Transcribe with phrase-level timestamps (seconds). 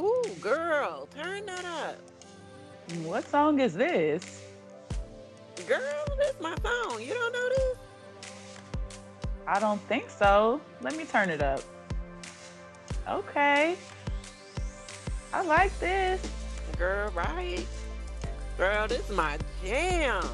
[0.00, 1.98] Ooh, girl, turn that up.
[3.04, 4.42] What song is this?
[5.66, 7.02] Girl, this my song.
[7.02, 7.76] You don't know this?
[9.46, 10.58] I don't think so.
[10.80, 11.60] Let me turn it up.
[13.08, 13.76] Okay.
[15.34, 16.26] I like this.
[16.78, 17.66] Girl, right?
[18.56, 20.24] Girl, this is my jam.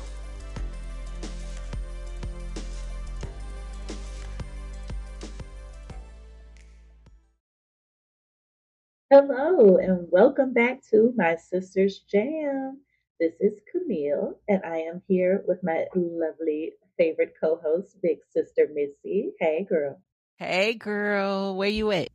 [9.19, 12.83] Hello, and welcome back to my sister's jam.
[13.19, 19.31] This is Camille, and I am here with my lovely favorite co-host, Big Sister Missy.
[19.41, 20.03] Hey, girl.
[20.37, 21.57] Hey, girl.
[21.57, 22.11] Where you at?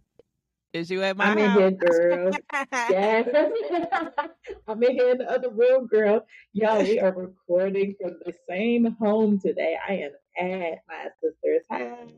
[0.73, 2.33] Is you at my I'm in here, girl.
[2.71, 3.27] Yes.
[4.67, 6.23] I'm in here in the other room, girl.
[6.53, 9.75] Y'all, we are recording from the same home today.
[9.89, 12.11] I am at my sister's house,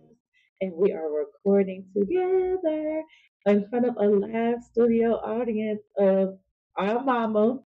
[0.59, 3.03] and we are recording together
[3.45, 6.37] in front of a live studio audience of
[6.77, 7.59] our mama,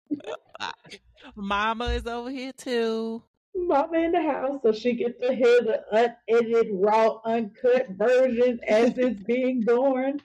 [1.36, 3.22] Mama is over here too.
[3.54, 8.96] mama in the house, so she gets to hear the unedited, raw, uncut version as
[8.98, 10.20] it's being born.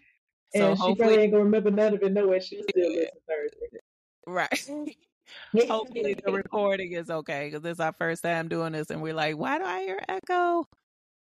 [0.55, 2.11] So And she probably ain't gonna remember none of it.
[2.11, 3.79] No way, she'll still listen Thursday.
[4.25, 4.97] right.
[5.69, 9.13] hopefully the recording is okay because this is our first time doing this, and we're
[9.13, 10.67] like, why do I hear echo?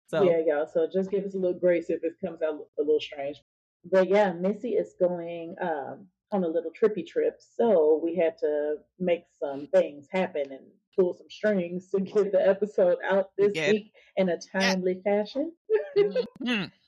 [0.09, 0.67] So Yeah, y'all.
[0.73, 3.41] So just give us a little grace if it comes out a little strange.
[3.85, 8.77] But yeah, Missy is going um, on a little trippy trip, so we had to
[8.99, 10.67] make some things happen and
[10.97, 13.71] pull some strings to get the episode out this Yeah.
[13.71, 15.53] week in a timely fashion.
[15.97, 16.71] Mhm.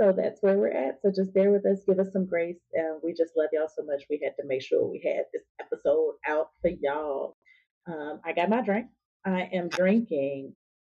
[0.00, 1.00] So that's where we're at.
[1.02, 2.60] So just bear with us, give us some grace.
[2.72, 4.04] And we just love y'all so much.
[4.08, 7.36] We had to make sure we had this episode out for y'all.
[7.86, 8.86] Um, I got my drink.
[9.24, 10.54] I am drinking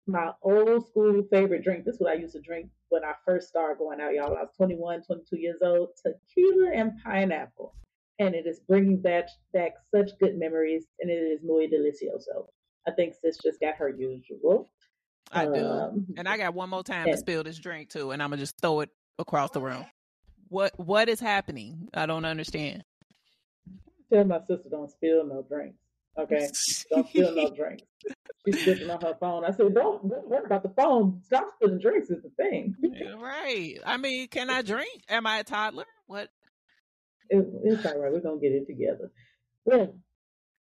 [0.06, 1.84] my old school favorite drink.
[1.84, 4.36] This is what I used to drink when I first started going out, y'all.
[4.36, 5.91] I was 21, 22 years old.
[6.05, 7.75] Tequila and pineapple.
[8.19, 10.86] And it is bringing back, back such good memories.
[11.01, 12.48] And it is muy delicioso.
[12.86, 14.70] I think sis just got her usual.
[15.33, 15.67] I do.
[15.67, 18.40] Um, And I got one more time to spill this drink too, and I'm gonna
[18.40, 19.85] just throw it across the room.
[20.48, 21.91] What what is happening?
[21.92, 22.83] I don't understand.
[24.11, 25.77] Tell my sister don't spill no drinks.
[26.17, 26.48] Okay,
[26.91, 27.83] don't spill no drinks.
[28.46, 29.45] She's sitting on her phone.
[29.45, 31.20] I said, don't, don't worry about the phone.
[31.24, 32.74] Stop spilling drinks is the thing.
[33.19, 33.79] Right.
[33.85, 35.02] I mean, can I drink?
[35.08, 35.86] Am I a toddler?
[36.07, 36.30] What?
[37.29, 38.13] It, it's all right.
[38.13, 39.11] We're gonna get it together.
[39.64, 39.95] Well,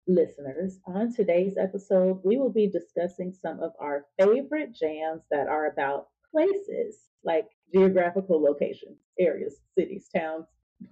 [0.07, 5.67] listeners, on today's episode, we will be discussing some of our favorite jams that are
[5.67, 10.45] about places, like geographical locations, areas, cities, towns.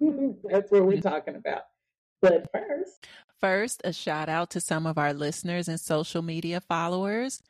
[0.50, 1.62] That's what we're talking about.
[2.20, 3.06] But first,
[3.42, 7.42] First, a shout out to some of our listeners and social media followers.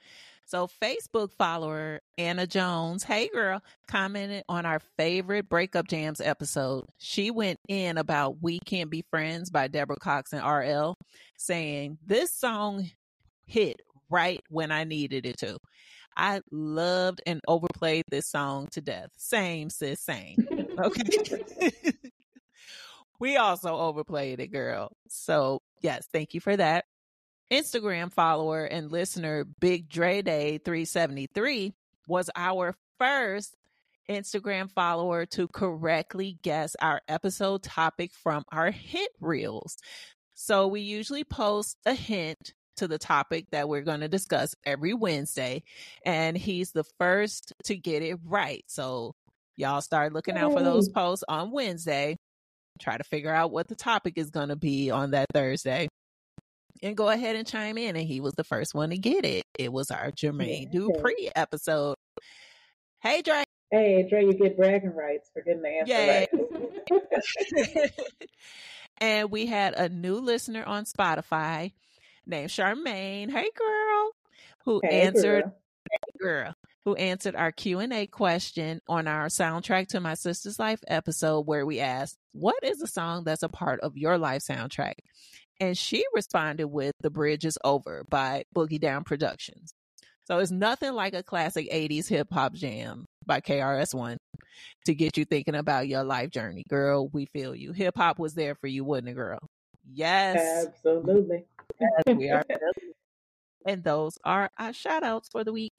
[0.47, 6.86] So, Facebook follower Anna Jones, hey girl, commented on our favorite Breakup Jams episode.
[6.97, 10.97] She went in about We Can't Be Friends by Deborah Cox and RL,
[11.36, 12.91] saying, This song
[13.44, 15.58] hit right when I needed it to.
[16.16, 19.10] I loved and overplayed this song to death.
[19.19, 20.48] Same, sis, same.
[20.78, 21.42] Okay.
[23.22, 24.90] we also overplayed it, girl.
[25.08, 26.86] So, yes, thank you for that.
[27.52, 31.72] Instagram follower and listener Big Dre Day 373
[32.08, 33.54] was our first
[34.10, 39.78] Instagram follower to correctly guess our episode topic from our hint reels.
[40.34, 44.94] So we usually post a hint to the topic that we're going to discuss every
[44.94, 45.62] Wednesday,
[46.04, 48.64] and he's the first to get it right.
[48.66, 49.14] So
[49.54, 52.18] y'all start looking out for those posts on Wednesday.
[52.80, 55.88] Try to figure out what the topic is going to be on that Thursday.
[56.82, 57.94] And go ahead and chime in.
[57.96, 59.44] And he was the first one to get it.
[59.58, 60.80] It was our Jermaine Yeah.
[60.80, 61.94] Dupri episode.
[63.00, 63.44] Hey, Dre.
[63.70, 66.28] hey, Dre, you get bragging rights for getting the answer Yay.
[67.80, 67.90] right.
[69.00, 71.72] and we had a new listener on Spotify
[72.26, 73.30] named Charmaine.
[73.30, 74.10] Hey, girl.
[74.64, 75.54] Who Hey, answered girl.
[76.20, 76.54] girl
[76.84, 81.78] who answered our q&a question on our soundtrack to my sister's life episode where we
[81.78, 84.94] asked what is a song that's a part of your life soundtrack?
[85.61, 89.75] And she responded with the bridge is over by boogie down productions.
[90.25, 94.19] So it's nothing like a classic 80s hip-hop jam by KRS-One
[94.87, 96.64] to get you thinking about your life journey.
[96.69, 97.73] Girl we feel you.
[97.73, 99.38] Hip-hop was there for you wouldn't it girl?
[99.93, 100.67] Yes.
[100.67, 101.44] Absolutely.
[101.81, 102.44] yes, we are.
[103.64, 105.73] And those are our shout outs for the week.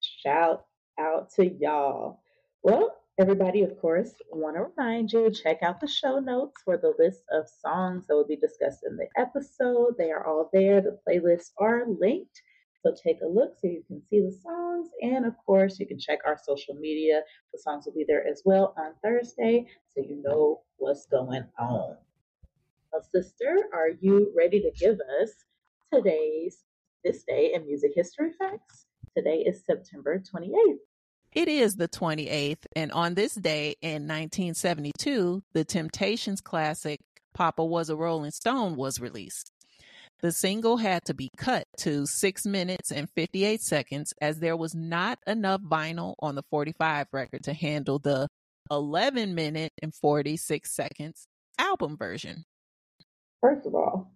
[0.00, 0.64] Shout
[0.96, 2.20] out to y'all.
[2.62, 6.94] Well, everybody, of course, want to remind you check out the show notes for the
[6.98, 9.94] list of songs that will be discussed in the episode.
[9.96, 10.80] They are all there.
[10.80, 12.42] The playlists are linked.
[12.82, 14.88] So take a look so you can see the songs.
[15.00, 17.22] And of course, you can check our social media.
[17.52, 21.96] The songs will be there as well on Thursday so you know what's going on.
[22.92, 25.30] Well, sister, are you ready to give us
[25.92, 26.64] today's
[27.04, 28.86] this day in music history facts?
[29.16, 30.78] Today is September 28th.
[31.34, 37.00] It is the 28th, and on this day in 1972, the Temptations classic
[37.34, 39.50] Papa Was a Rolling Stone was released.
[40.22, 44.74] The single had to be cut to 6 minutes and 58 seconds as there was
[44.74, 48.28] not enough vinyl on the 45 record to handle the
[48.70, 51.26] 11 minute and 46 seconds
[51.58, 52.44] album version.
[53.42, 54.12] First of all,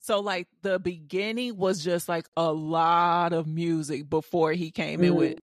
[0.00, 5.12] So like the beginning was just like a lot of music before he came in
[5.12, 5.16] Mm.
[5.16, 5.38] with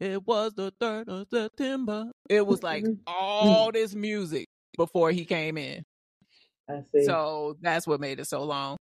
[0.00, 2.10] it was the third of September.
[2.28, 2.98] It was like Mhm.
[3.06, 4.46] all this music
[4.76, 5.82] before he came in.
[6.68, 7.04] I see.
[7.04, 8.76] So that's what made it so long.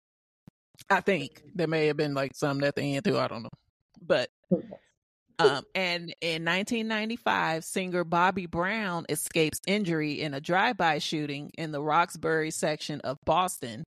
[0.89, 3.17] I think there may have been like something at the end too.
[3.17, 3.49] I don't know.
[4.01, 4.29] But
[5.39, 11.81] um, and in 1995, singer Bobby Brown escapes injury in a drive-by shooting in the
[11.81, 13.83] Roxbury section of Boston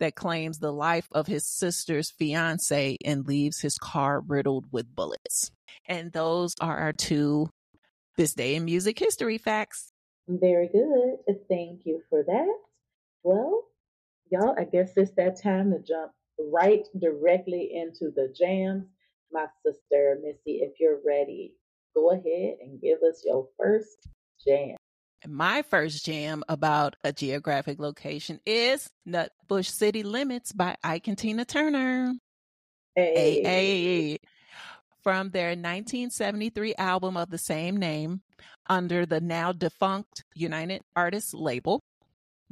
[0.00, 5.50] that claims the life of his sister's fiance and leaves his car riddled with bullets.
[5.86, 7.48] And those are our two
[8.16, 9.92] this day in music history facts.
[10.28, 11.36] Very good.
[11.48, 12.58] Thank you for that.
[13.22, 13.64] Well,
[14.30, 16.12] y'all, I guess it's that time to jump
[16.52, 18.86] right directly into the jams.
[19.32, 21.54] My sister, Missy, if you're ready,
[21.94, 24.08] go ahead and give us your first
[24.46, 24.76] jam.
[25.28, 31.44] My first jam about a geographic location is Nutbush City Limits by Ike and Tina
[31.44, 32.14] Turner.
[32.94, 34.18] Hey, Hey, hey.
[35.02, 38.22] From their 1973 album of the same name,
[38.68, 41.80] under the now defunct United Artists label,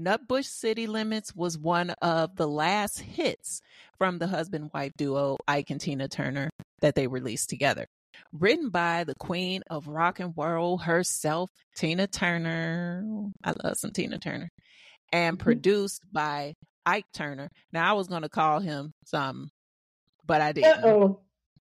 [0.00, 3.60] Nutbush City Limits was one of the last hits
[3.98, 6.50] from the husband wife duo Ike and Tina Turner
[6.80, 7.86] that they released together.
[8.32, 13.04] Written by the queen of rock and roll herself, Tina Turner.
[13.44, 14.50] I love some Tina Turner.
[15.12, 15.42] And Mhm.
[15.42, 16.54] produced by
[16.84, 17.48] Ike Turner.
[17.72, 19.50] Now, I was going to call him some,
[20.26, 21.20] but I didn't Uh-oh.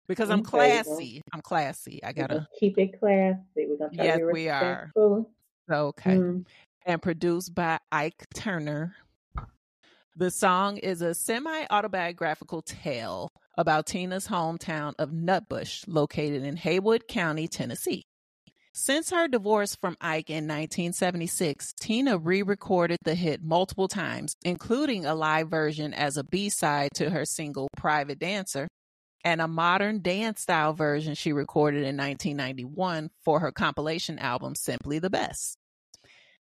[0.08, 1.22] because I'm classy.
[1.32, 2.02] I'm classy.
[2.02, 2.48] I gotta.
[2.58, 3.38] keep it classy.
[3.66, 4.92] We're gonna try Yes, we are.
[5.70, 6.16] Okay.
[6.16, 6.46] Mm.
[6.86, 8.96] And produced by Ike Turner.
[10.16, 17.08] The song is a semi autobiographical tale about Tina's hometown of Nutbush, located in Haywood
[17.08, 18.04] County, Tennessee.
[18.72, 25.04] Since her divorce from Ike in 1976, Tina re recorded the hit multiple times, including
[25.04, 28.68] a live version as a B side to her single Private Dancer
[29.24, 35.00] and a modern dance style version she recorded in 1991 for her compilation album Simply
[35.00, 35.57] the Best.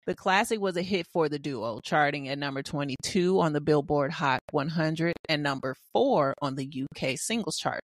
[0.06, 4.10] The classic was a hit for the duo, charting at number 22 on the Billboard
[4.12, 7.80] Hot 100 and number 4 on the UK singles chart.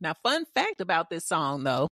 [0.00, 1.88] Now, fun fact about this song though.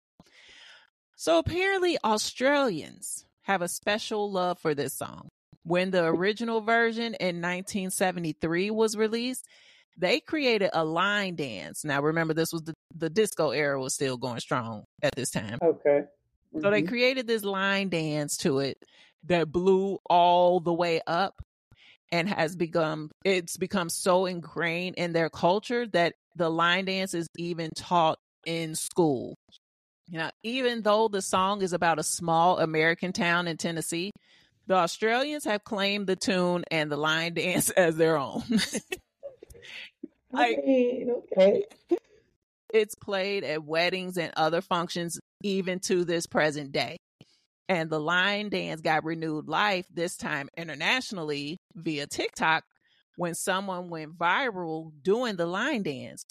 [1.15, 5.29] So apparently Australians have a special love for this song.
[5.63, 9.45] When the original version in 1973 was released,
[9.97, 11.85] they created a line dance.
[11.85, 15.57] Now remember this was the, the disco era was still going strong at this time.
[15.63, 16.03] Okay.
[16.61, 16.87] So they Mhm.
[16.89, 18.77] created this line dance to it
[19.27, 21.41] that blew all the way up
[22.11, 27.27] and has become it's become so ingrained in their culture that the line dance is
[27.37, 29.35] even taught in school.
[30.07, 34.11] You know, even though the song is about a small American town in Tennessee,
[34.67, 38.43] the Australians have claimed the tune and the line dance as their own.
[40.33, 41.63] Mean, okay.
[42.73, 46.97] it's played at weddings and other functions even to this present day.
[47.67, 52.63] And the line dance got renewed life this time internationally via TikTok
[53.17, 56.25] when someone went viral doing the line dance.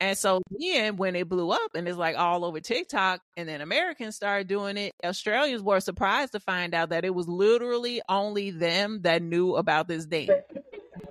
[0.00, 3.60] And so then when it blew up and it's like all over TikTok and then
[3.60, 8.50] Americans started doing it, Australians were surprised to find out that it was literally only
[8.50, 10.30] them that knew about this dance.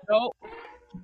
[0.09, 0.31] No,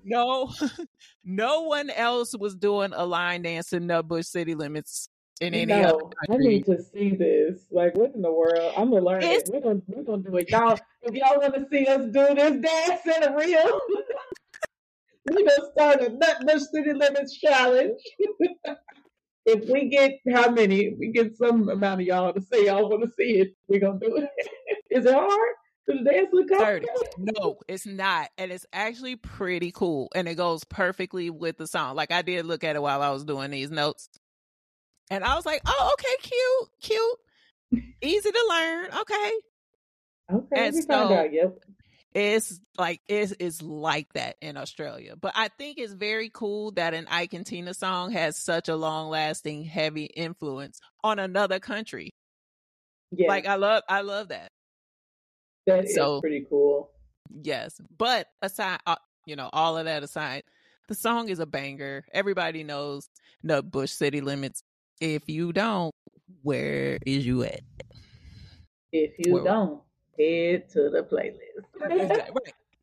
[0.03, 0.51] no,
[1.23, 5.07] no one else was doing a line dance in Nutbush city limits
[5.41, 6.47] in any other No, I country.
[6.47, 7.65] need to see this.
[7.71, 8.73] Like, what in the world?
[8.77, 9.49] I'm gonna learn It's- it.
[9.53, 10.77] We're gonna we're gonna do it, y'all.
[11.01, 13.81] If y'all want to see us do this dance in a real,
[15.29, 17.99] we're gonna start a Nutbush City Limits challenge.
[19.45, 20.85] if we get how many?
[20.85, 23.55] If we get some amount of y'all to say y'all want to see it.
[23.67, 24.29] We're gonna do it.
[24.89, 25.55] Is it hard?
[25.87, 26.87] The dance look Thirty.
[27.19, 28.29] No, it's not.
[28.39, 30.09] And it's actually pretty cool.
[30.15, 31.95] And it goes perfectly with the song.
[31.95, 34.09] Like I did look at it while I was doing these notes.
[35.09, 36.69] And I was like, oh, okay, cute,
[37.71, 37.83] cute.
[38.01, 38.87] Easy to learn.
[39.01, 39.31] Okay.
[40.33, 41.31] Okay, And so- out.
[41.33, 41.59] Yep.
[42.15, 45.15] it's like it's, it's like that in Australia.
[45.15, 48.75] But I think it's very cool that an Ike and Tina song has such a
[48.75, 52.15] long lasting, heavy influence on another country.
[53.11, 54.51] Yeah, Like I love I love that.
[55.67, 56.89] that is so- pretty cool.
[57.43, 57.79] Yes.
[57.95, 58.95] But aside uh,
[59.25, 60.43] you know, all of that aside,
[60.87, 62.05] the song is a banger.
[62.13, 63.09] Everybody knows
[63.45, 64.63] Nutbush City Limits.
[65.01, 65.93] If you don't,
[66.43, 67.61] where is you at?
[68.91, 69.81] If you Well- don't,
[70.17, 71.65] head to the playlist.
[71.79, 72.29] Right.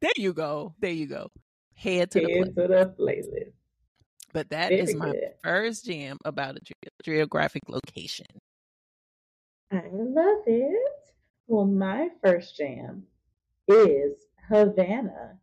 [0.01, 0.75] There you go.
[0.81, 1.29] There you go.
[1.75, 3.53] Head to the head to the playlist.
[4.33, 5.35] But that is my good.
[5.43, 8.27] first jam about a ge- geographic location.
[9.71, 10.93] I love it.
[11.47, 13.07] Well, my first jam
[13.69, 14.13] is
[14.49, 15.39] Havana,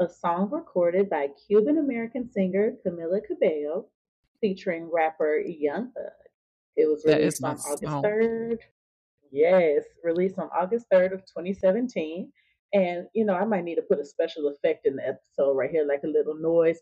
[0.00, 3.86] a song recorded by Cuban American singer Camila Cabello
[4.40, 6.12] featuring rapper Young Thug.
[6.76, 8.02] It was released on August song.
[8.02, 8.58] 3rd.
[9.30, 12.32] Yes, released on August 3rd of 2017.
[12.72, 15.70] And, you know, I might need to put a special effect in the episode right
[15.70, 16.78] here, like a little noise.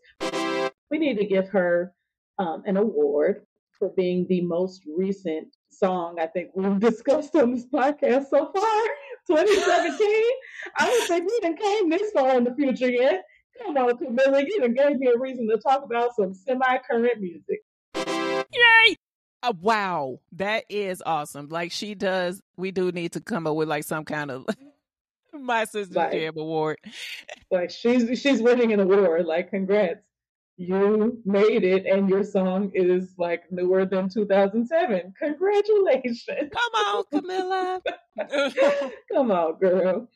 [0.91, 1.93] We need to give her
[2.37, 3.45] um, an award
[3.77, 8.81] for being the most recent song I think we've discussed on this podcast so far.
[9.27, 10.07] 2017.
[10.77, 13.25] I don't think we done came this far in the future yet.
[13.63, 17.61] Come on, Camila, you done gave me a reason to talk about some semi-current music.
[17.95, 18.95] Yay!
[19.43, 21.47] Uh, wow, that is awesome.
[21.49, 24.45] Like she does, we do need to come up with like some kind of
[25.33, 26.11] my sister's Right.
[26.11, 26.77] jam award.
[27.51, 29.25] Like she's she's winning an award.
[29.25, 30.01] Like, congrats.
[30.59, 35.13] You made it and your song is like newer than 2007.
[35.21, 36.25] Congratulations.
[36.27, 37.81] Come on, Camila.
[39.13, 40.09] Come on, girl.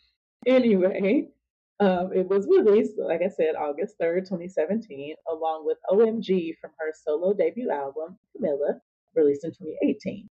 [0.47, 1.27] Anyway,
[1.81, 6.93] um, it was released, like I said, August 3rd, 2017, along with OMG from her
[6.93, 8.79] solo debut album, Camila,
[9.15, 10.29] released in 2018.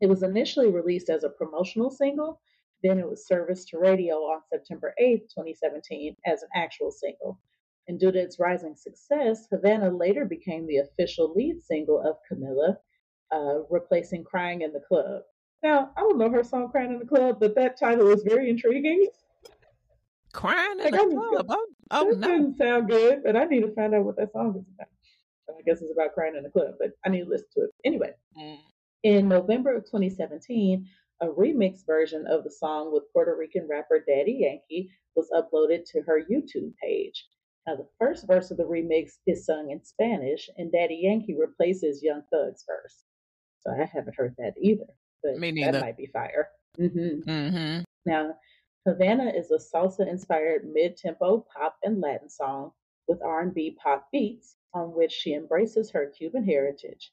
[0.00, 2.40] It was initially released as a promotional single,
[2.82, 7.38] then it was serviced to radio on September 8th, 2017, as an actual single.
[7.86, 12.76] And due to its rising success, Havana later became the official lead single of Camila,
[13.30, 15.24] uh, replacing Crying in the Club.
[15.62, 18.48] Now, I don't know her song Crying in the Club, but that title is very
[18.48, 19.06] intriguing.
[20.32, 21.46] Crying in Like, the club.
[21.48, 22.28] Oh, oh that no.
[22.28, 24.88] doesn't sound good, but I need to find out what that song is about.
[25.48, 27.70] I guess it's about crying in the club, but I need to listen to it.
[27.84, 28.58] Anyway, Mm.
[29.02, 30.88] in November of 2017,
[31.20, 36.02] a remix version of the song with Puerto Rican rapper Daddy Yankee was uploaded to
[36.02, 37.26] her YouTube page.
[37.66, 42.02] Now, the first verse of the remix is sung in Spanish, and Daddy Yankee replaces
[42.02, 43.04] Young Thug's verse.
[43.60, 44.86] So I haven't heard that either,
[45.22, 46.48] but that might be fire.
[46.78, 47.28] Mm-hmm.
[47.28, 47.82] Mm-hmm.
[48.06, 48.34] now,
[48.86, 52.72] Havana is a salsa-inspired mid-tempo pop and Latin song
[53.08, 57.12] with R&B pop beats on which she embraces her Cuban heritage.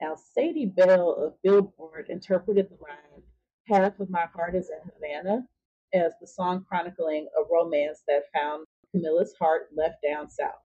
[0.00, 3.22] Now, Sadie Bell of Billboard interpreted the line
[3.68, 5.46] "Half of My Heart Is in Havana"
[5.92, 10.62] as the song chronicling a romance that found Camila's heart left down south.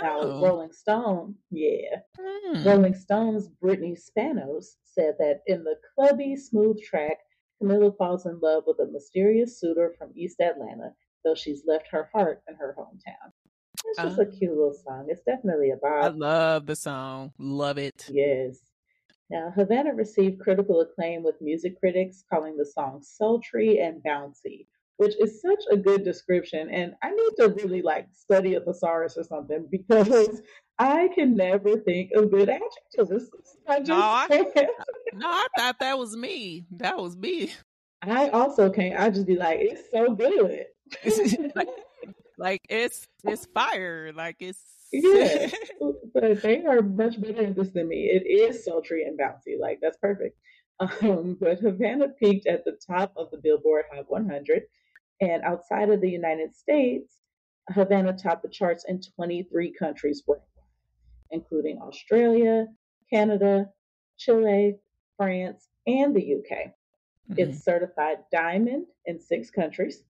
[0.00, 0.40] Now, Oh.
[0.40, 2.64] Rolling Stone, yeah, Mm.
[2.64, 7.18] Rolling Stones' Brittany Spanos said that in the clubby, smooth track,
[7.62, 10.92] Camila falls in love with a mysterious suitor from East Atlanta,
[11.24, 13.30] though she's left her heart in her hometown.
[13.86, 14.36] It's just a Ah.
[14.38, 15.06] cute little song.
[15.08, 16.02] It's definitely a I vibe.
[16.04, 17.32] I love the song.
[17.38, 18.08] Love it.
[18.10, 18.60] Yes.
[19.30, 24.66] Now, Havana received critical acclaim with music critics calling the song sultry and bouncy,
[24.98, 26.68] which is such a good description.
[26.68, 30.42] And I need to really like study a thesaurus or something because
[30.82, 33.30] I can never think of good adjectives.
[33.68, 34.66] I just No, I-
[35.14, 36.66] No, I thought that was me.
[36.72, 37.52] That was me.
[38.02, 38.98] I also can't.
[38.98, 40.66] I just be like, it's so good.
[41.54, 41.68] like,
[42.38, 44.12] like it's it's fire.
[44.12, 44.60] Like it's
[44.92, 45.50] Yeah.
[46.14, 48.10] but they are much better at this than me.
[48.10, 49.58] It is sultry and bouncy.
[49.60, 50.36] Like that's perfect.
[50.80, 54.62] Um, but Havana peaked at the top of the Billboard Hot 100,
[55.20, 57.18] and outside of the United States,
[57.70, 60.48] Havana topped the charts in 23 countries worldwide,
[61.36, 62.66] including Australia,
[63.10, 63.70] Canada,
[64.18, 64.78] Chile,
[65.16, 66.72] France, and the UK.
[67.30, 67.38] Mhm.
[67.38, 70.04] It's certified diamond in six countries.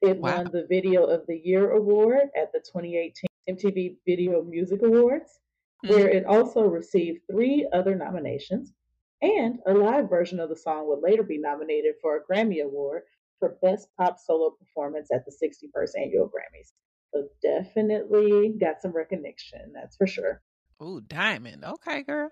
[0.00, 0.38] It Wow.
[0.38, 5.40] won the Video of the Year award at the 2018 MTV Video Music Awards,
[5.86, 8.72] where it also received three other nominations.
[9.20, 13.02] And a live version of the song would later be nominated for a Grammy Award
[13.38, 16.72] for Best Pop Solo Performance at the 61st Annual Grammys.
[17.12, 20.42] So definitely got some recognition, that's for sure.
[20.82, 21.64] Ooh, diamond.
[21.64, 22.30] Okay, girl.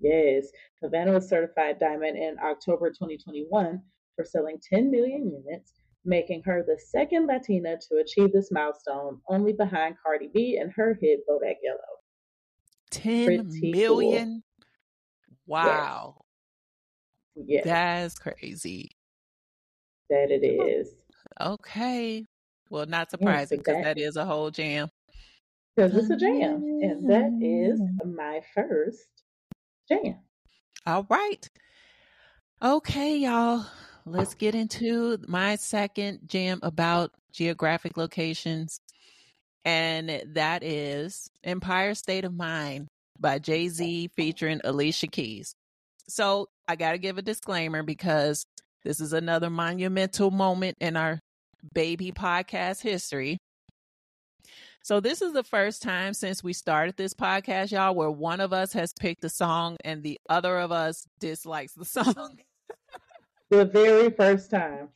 [0.00, 0.48] Yes,
[0.82, 3.80] Havana was certified diamond in October 2021
[4.16, 9.52] for selling 10 million units, making her the second Latina to achieve this milestone, only
[9.52, 11.78] behind Cardi B and her hit Bodak Yellow.
[12.90, 14.42] Ten Pretty million.
[15.46, 16.24] Wow.
[17.36, 18.90] Yes, That's crazy.
[20.10, 20.94] that it is.
[21.40, 22.26] Okay.
[22.68, 24.02] Well, not surprising because that exactly.
[24.02, 24.88] is a whole jam.
[25.76, 26.62] Because it's a jam.
[26.82, 28.06] And that is ah.
[28.06, 29.08] my first
[29.88, 30.16] jam.
[30.86, 31.48] All right.
[32.62, 33.64] Okay, y'all.
[34.04, 38.80] Let's get into my second jam about geographic locations.
[39.64, 42.88] And that is Empire State of Mind
[43.18, 45.54] by Jay Z featuring Alicia Keys.
[46.08, 48.44] So I got to give a disclaimer because
[48.84, 51.20] this is another monumental moment in our
[51.74, 53.38] baby podcast history.
[54.84, 58.52] So this is the first time since we started this podcast, y'all, where one of
[58.52, 62.38] us has picked a song and the other of us dislikes the song.
[63.48, 64.88] The very very time.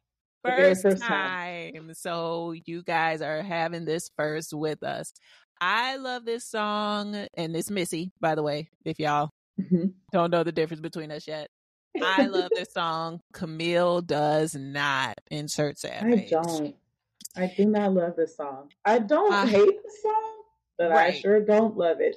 [0.43, 1.73] The first, first time.
[1.75, 1.95] time.
[1.95, 5.13] So you guys are having this first with us.
[5.61, 9.95] I love this song, and it's Missy, by the way, if y'all Mhm.
[10.13, 11.49] don't know the difference between us yet.
[12.03, 13.21] I love this song.
[13.33, 16.77] Camille does not insert sad I don't.
[17.37, 18.71] I do not love this song.
[18.85, 20.43] I don't I- hate the song,
[20.79, 22.17] but I sure don't love it.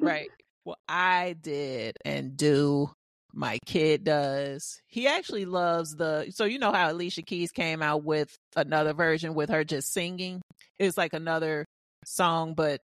[0.00, 0.28] Right.
[0.64, 2.90] Well, I did and do.
[3.34, 4.80] My kid does.
[4.86, 6.26] He actually loves the.
[6.30, 10.42] So you know how Alicia Keys came out with another version with her just singing.
[10.78, 11.64] It's like another
[12.04, 12.80] song, but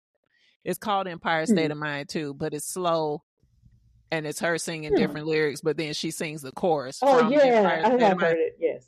[0.64, 1.72] it's called Empire State Hmm.
[1.72, 2.32] of Mind too.
[2.34, 3.20] But it's slow,
[4.10, 4.96] and it's her singing Hmm.
[4.98, 5.60] different lyrics.
[5.60, 6.98] But then she sings the chorus.
[7.02, 7.38] Oh from yeah,
[7.84, 8.20] I have Mind.
[8.22, 8.56] heard it.
[8.58, 8.86] Yes.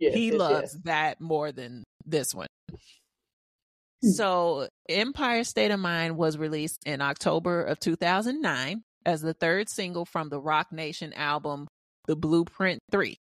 [0.00, 0.12] Yes.
[0.14, 0.82] he yes, loves yes.
[0.84, 2.46] that more than this one.
[4.02, 4.08] Hmm.
[4.10, 10.04] So, Empire State of Mind was released in October of 2009 as the third single
[10.04, 11.66] from the Roc Nation album,
[12.06, 13.16] The Blueprint 3.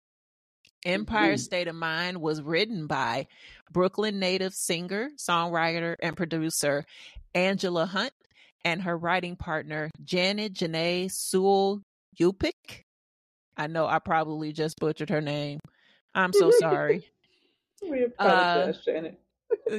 [0.86, 1.40] Empire Mhm.
[1.40, 3.26] State of Mind was written by
[3.70, 6.84] Brooklyn native singer, songwriter, and producer
[7.34, 8.12] Angela Hunt
[8.64, 11.82] and her writing partner Janet Janae Sewell
[12.18, 12.82] Yupik.
[13.58, 15.60] I know I probably just butchered her name.
[16.14, 17.06] I'm so sorry.
[17.82, 19.20] We Uh, apologize, Janet.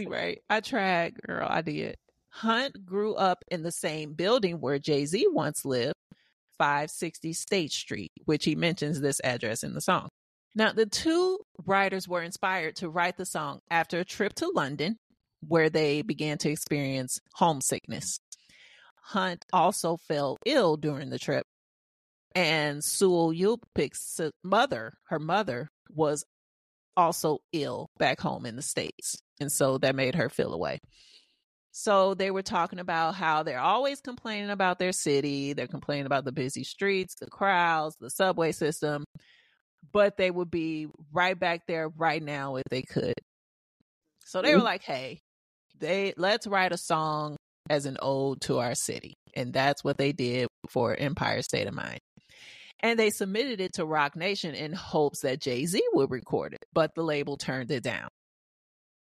[0.07, 0.41] right.
[0.49, 1.47] I tried, girl.
[1.49, 1.95] I did.
[2.29, 5.95] Hunt grew up in the same building where Jay Z once lived,
[6.57, 10.09] 560 State Street, which he mentions this address in the song.
[10.55, 14.97] Now, the two writers were inspired to write the song after a trip to London,
[15.47, 18.19] where they began to experience homesickness.
[19.03, 21.45] Hunt also fell ill during the trip,
[22.35, 26.23] and Sewell Yupik's mother, her mother, was
[26.97, 29.17] also ill back home in the States.
[29.39, 30.79] And so that made her feel away.
[31.71, 35.53] So they were talking about how they're always complaining about their city.
[35.53, 39.05] They're complaining about the busy streets, the crowds, the subway system,
[39.93, 43.15] but they would be right back there right now if they could.
[44.25, 44.63] So they were Mhm.
[44.63, 45.19] like, "Hey,
[45.79, 47.37] they let's write a song
[47.69, 51.73] as an ode to our city." And that's what they did for Empire State of
[51.75, 51.99] Mind.
[52.83, 56.95] And they submitted it to Roc Nation in hopes that Jay-Z would record it, but
[56.95, 58.09] the label turned it down.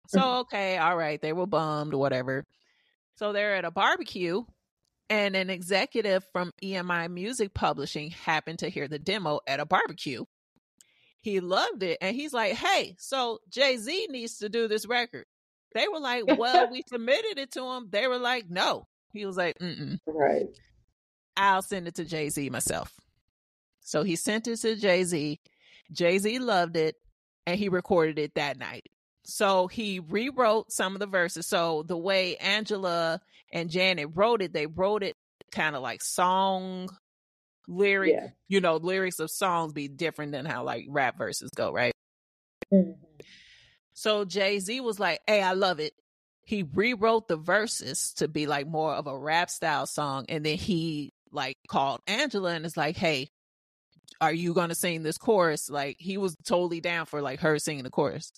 [0.08, 2.46] So, okay, all right, they were bummed, whatever.
[3.16, 4.44] So they're at a barbecue,
[5.10, 10.26] and an executive from EMI Music Publishing happened to hear the demo at a barbecue.
[11.22, 15.26] He loved it, and he's like, hey, so Jay Z needs to do this record.
[15.74, 17.88] They were like, well, we submitted it to him.
[17.90, 18.88] They were like, no.
[19.12, 20.48] He was like, mm Right.
[21.38, 22.94] I'll send it to Jay Z myself.
[23.86, 25.40] So he sent it to Jay Z.
[25.92, 26.96] Jay Z loved it
[27.46, 28.90] and he recorded it that night.
[29.24, 31.48] So he rewrote some of the verses.
[31.48, 33.22] So the way Angela
[33.54, 35.16] and Janet wrote it, they wrote it
[35.52, 36.90] kind of like song
[37.68, 38.14] lyric.
[38.14, 38.28] Yeah.
[38.48, 41.94] You know, lyrics of songs be different than how like rap verses go, right?
[42.74, 42.96] Mhm.
[43.94, 45.94] So Jay Z was like, Hey, I love it.
[46.44, 50.26] He rewrote the verses to be like more of a rap style song.
[50.28, 53.30] And then he like called Angela and is like, Hey,
[54.26, 55.70] are you going to sing this chorus?
[55.70, 58.32] Like he was totally down for like her singing the chorus.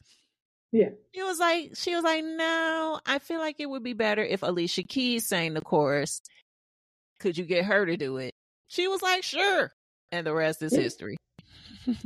[0.71, 0.89] Yeah.
[1.13, 4.43] He was like, she was like, no, I feel like it would be better if
[4.43, 6.21] Alicia Keys sang the chorus.
[7.19, 8.33] Could you get her to do it?
[8.67, 9.71] She was like, sure.
[10.11, 11.17] And the rest is history.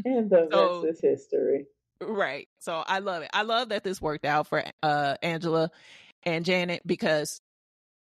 [0.06, 1.66] And the So- rest is history.
[2.00, 2.48] Right.
[2.60, 3.30] So I love it.
[3.34, 5.70] I love that this worked out for uh Angela
[6.24, 7.42] and Janet because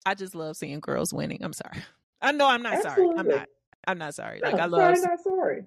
[0.06, 1.44] I just love seeing girls winning.
[1.44, 1.78] I'm sorry.
[2.22, 3.08] I know I'm not sorry.
[3.18, 3.48] I'm not.
[3.88, 4.40] I'm not sorry.
[4.44, 5.66] No, Like I love sorry, not sorry.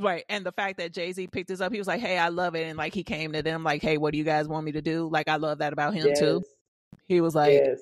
[0.00, 0.24] right.
[0.28, 2.54] And the fact that Jay Z picked this up, he was like, "Hey, I love
[2.54, 4.72] it," and like he came to them like, "Hey, what do you guys want me
[4.72, 6.18] to do?" Like I love that about him yes.
[6.18, 6.42] too.
[7.06, 7.80] He was like, yes.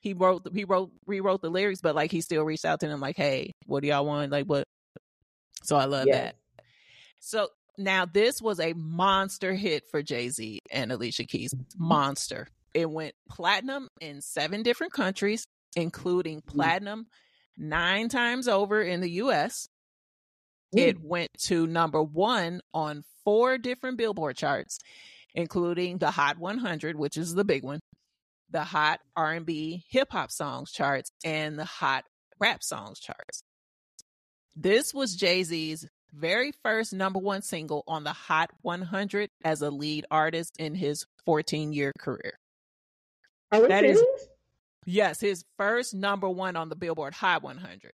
[0.00, 3.00] he wrote he wrote rewrote the lyrics, but like he still reached out to them
[3.00, 4.64] like, "Hey, what do y'all want?" Like what?
[5.62, 6.16] So I love yes.
[6.16, 6.64] that.
[7.18, 11.52] So now this was a monster hit for Jay Z and Alicia Keys.
[11.52, 11.84] Mm-hmm.
[11.84, 12.48] Monster.
[12.74, 16.46] It went platinum in seven different countries, including mm.
[16.46, 17.06] platinum
[17.56, 19.68] nine times over in the US.
[20.72, 24.78] It went to number one on four different Billboard charts.
[25.34, 27.78] including the Hot 100, which is the big one,
[28.50, 32.04] the Hot R&B Hip Hop Songs charts, and the Hot
[32.40, 33.42] Rap Songs charts.
[34.54, 39.70] This was Jay Z's very first number one single on the Hot 100 as a
[39.70, 42.38] lead artist in his 14 year career.
[43.52, 44.28] Are we That is- serious?
[44.86, 47.92] Yes, his first number one on the Billboard Hot 100.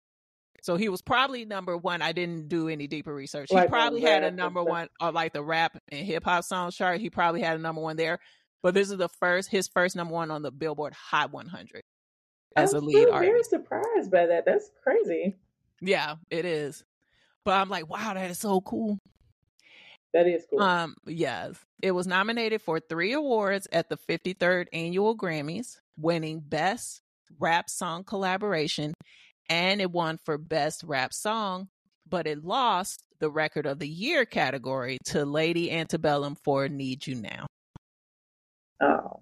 [0.62, 2.02] So he was probably number one.
[2.02, 3.48] I didn't do any deeper research.
[3.50, 6.70] He Like probably had a number one on like the rap and hip hop song
[6.70, 7.00] chart.
[7.00, 8.20] He probably had a number one there.
[8.62, 11.82] But this is the first, his first number one on the Billboard Hot 100
[12.54, 13.30] as I'm a lead artist.
[13.30, 14.44] very surprised by that.
[14.44, 15.34] That's crazy.
[15.80, 16.84] Yeah, it is.
[17.44, 18.98] But I'm like, wow, that is so cool.
[20.12, 20.60] That is cool.
[20.60, 21.56] Um, yes.
[21.82, 27.00] It was nominated for three awards at the 53rd annual Grammys, winning Best
[27.38, 28.92] Rap Song Collaboration,
[29.48, 31.68] and it won for Best Rap Song,
[32.08, 37.14] but it lost the Record of the Year category to Lady Antebellum for Need You
[37.16, 37.46] Now.
[38.80, 39.20] oh,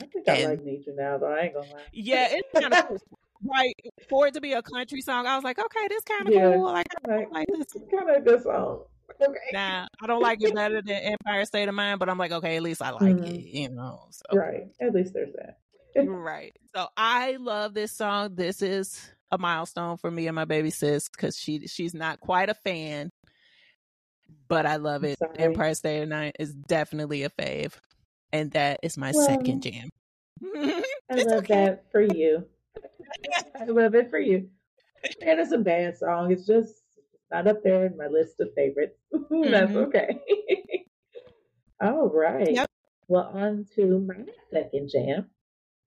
[0.00, 1.26] I think I like Need You Now, though.
[1.32, 1.82] I ain't gonna lie.
[1.92, 3.00] Yeah, it's kind of
[3.44, 3.74] right
[4.08, 5.26] for it to be a country song.
[5.26, 6.52] I was like, okay, this kind of Yeah.
[6.52, 6.64] cool.
[6.64, 7.76] Like, I Like, like this.
[7.90, 8.84] kind of good song.
[9.20, 9.38] Okay.
[9.52, 12.56] Nah, I don't like it better than Empire State of Mind, but I'm like, okay,
[12.56, 13.26] at least I like Mhm.
[13.38, 14.06] it, you know.
[14.10, 14.68] So Right.
[14.80, 15.58] At least there's that.
[15.96, 16.56] right.
[16.74, 18.34] So I love this song.
[18.34, 22.48] This is a milestone for me and my baby sis because she she's not quite
[22.48, 23.10] a fan,
[24.48, 25.18] but I love it.
[25.18, 25.34] sorry.
[25.38, 27.74] Empire State of Mind is definitely a fave,
[28.32, 29.88] and that is my Well, second jam.
[31.10, 31.54] I love okay.
[31.66, 32.46] that for you.
[33.60, 34.48] I love it for you.
[35.20, 36.32] And it's a bad song.
[36.32, 36.81] It's just
[37.32, 38.98] not up there in my list of favorites.
[39.42, 39.76] That's Mhm.
[39.76, 40.20] okay.
[41.82, 42.48] All right.
[42.54, 42.68] Yep.
[43.08, 45.30] Well, on to my second jam.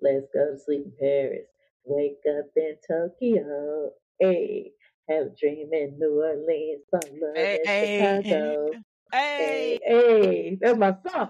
[0.02, 1.48] Let's go to sleep in Paris.
[1.86, 3.92] Wake up in Tokyo.
[4.20, 4.72] Hey,
[5.10, 6.84] have a dream in New Orleans.
[6.92, 8.70] Fall love Hey, in hey, Chicago.
[9.14, 11.30] Hey, Hey, hey, that's my song.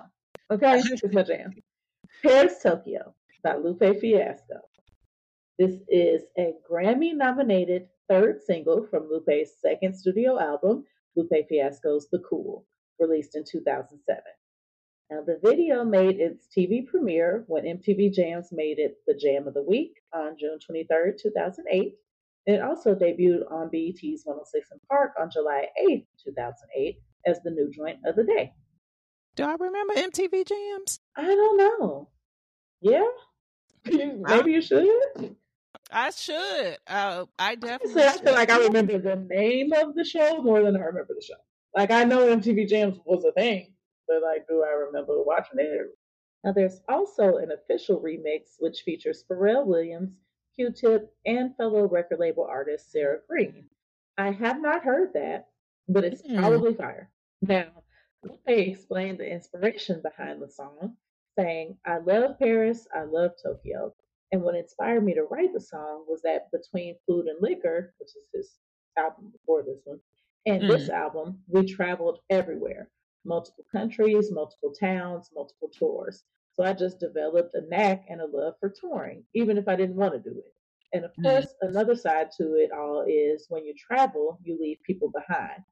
[0.52, 1.54] Okay, it's my jam.
[2.24, 4.62] Paris, Tokyo by Lupe Fiasco.
[5.60, 10.84] This is a Grammy nominated third single from Lupe's second studio album,
[11.16, 12.66] Lupe Fiasco's The Cool,
[13.00, 14.22] released in 2007.
[15.12, 19.54] Now, the video made its TV premiere when MTV Jams made it the Jam of
[19.54, 21.96] the Week on June 23, 2008.
[22.48, 27.70] It also debuted on BET's 106 in Park on July 8, 2008, as the new
[27.72, 28.54] joint of the day.
[29.36, 31.00] do I remember MTV jams?
[31.16, 32.10] I don't know.
[32.82, 33.08] Yeah?
[33.86, 34.88] Maybe you should.
[35.96, 36.78] I should.
[36.88, 38.04] Uh, I definitely.
[38.04, 41.26] I feel like I remember the name of the show more than I remember the
[41.26, 41.36] show.
[41.74, 43.74] Like I know MTV Jams was a thing,
[44.06, 45.88] but like, do I remember watching it?
[46.44, 50.12] Now there's also an official remix which features Pharrell Williams,
[50.58, 53.66] Q-Tip, and fellow record label artist Sarah Green.
[54.18, 55.48] I have not heard that,
[55.88, 56.40] but it's Mm.
[56.40, 57.10] probably fire.
[57.42, 57.68] Now,
[58.22, 60.98] Lupe explained the inspiration behind the song,
[61.40, 63.95] saying, I love Paris, I love Tokyo.
[64.32, 68.10] And what inspired me to write the song was that between Food and Liquor, which
[68.16, 68.60] is his
[68.98, 70.02] album before this one,
[70.46, 72.90] and this album, we traveled everywhere
[73.26, 76.24] multiple countries, multiple towns, multiple tours.
[76.54, 79.96] So I just developed a knack and a love for touring, even if I didn't
[79.98, 80.54] want to do it.
[80.94, 81.24] And of Mm.
[81.24, 85.64] course, another side to it all is when you travel, you leave people behind.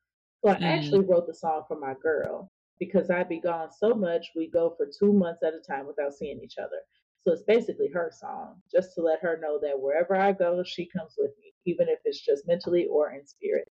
[0.44, 0.60] So I Mm.
[0.64, 4.74] actually wrote the song for my girl because I'd be gone so much, we go
[4.78, 6.82] for two months at a time without seeing each other.
[7.26, 10.86] So it's basically her song, just to let her know that wherever I go, she
[10.86, 13.70] comes with me, even if it's just mentally or in spirit.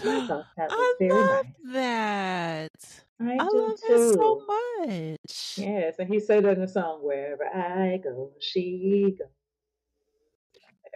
[0.00, 1.72] I thought that was I very love nice.
[1.72, 2.70] that.
[3.20, 3.86] I, I love too.
[3.88, 5.58] that so much.
[5.58, 9.28] Yes, and he said that in the song, "Wherever I go, she goes."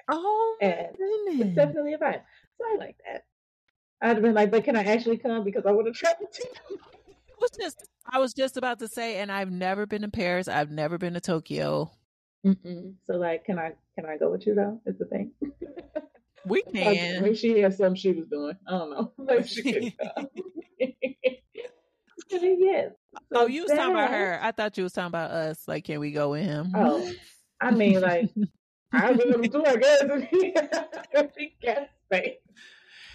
[0.09, 2.23] Oh And It's definitely a vibe.
[2.57, 3.25] So I like that.
[4.01, 6.79] I'd have been like, but can I actually come because I want to travel too?
[7.39, 10.49] I was just I was just about to say, and I've never been to Paris.
[10.49, 11.91] I've never been to Tokyo.
[12.45, 12.95] Mm-mm.
[13.05, 14.81] So like, can I can I go with you though?
[14.87, 15.33] Is the thing.
[16.47, 17.23] We Like, can.
[17.23, 18.57] Maybe she had something she was doing.
[18.67, 19.13] I don't know.
[19.19, 19.93] Maybe she could
[22.31, 22.93] yes.
[23.33, 24.39] Oh, you was talking about her.
[24.43, 25.67] I thought you was talking about us.
[25.67, 26.73] Like, can we go with him?
[26.75, 27.11] Oh,
[27.61, 28.29] I mean, like,
[28.93, 30.55] I will too, I guess, if he,
[31.13, 31.89] if he got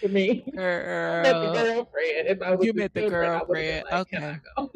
[0.09, 0.43] me.
[0.53, 2.27] Met the Girl, girlfriend.
[2.27, 3.85] If I was You the met the girlfriend, I would've been girlfriend.
[3.91, 4.23] like, Can
[4.57, 4.67] I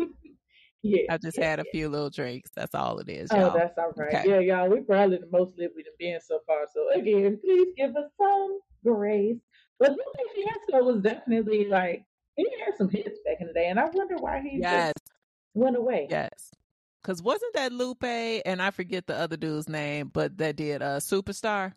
[0.83, 1.01] yeah.
[1.09, 1.71] I just yeah, had a yeah.
[1.71, 2.51] few little drinks.
[2.55, 3.53] That's all it is, Oh, y'all.
[3.53, 4.13] that's all right.
[4.15, 4.29] Okay.
[4.29, 6.65] Yeah, y'all, we probably the most lit we've been so far.
[6.73, 9.37] So again, please give us some grace.
[9.79, 12.03] But Lupe Fiasco was definitely like
[12.35, 15.11] he had some hits back in the day, and I wonder why he yes, just
[15.53, 16.07] went away.
[16.09, 16.51] yes.
[17.03, 20.99] Cause wasn't that Lupe and I forget the other dude's name, but that did uh
[20.99, 21.73] Superstar.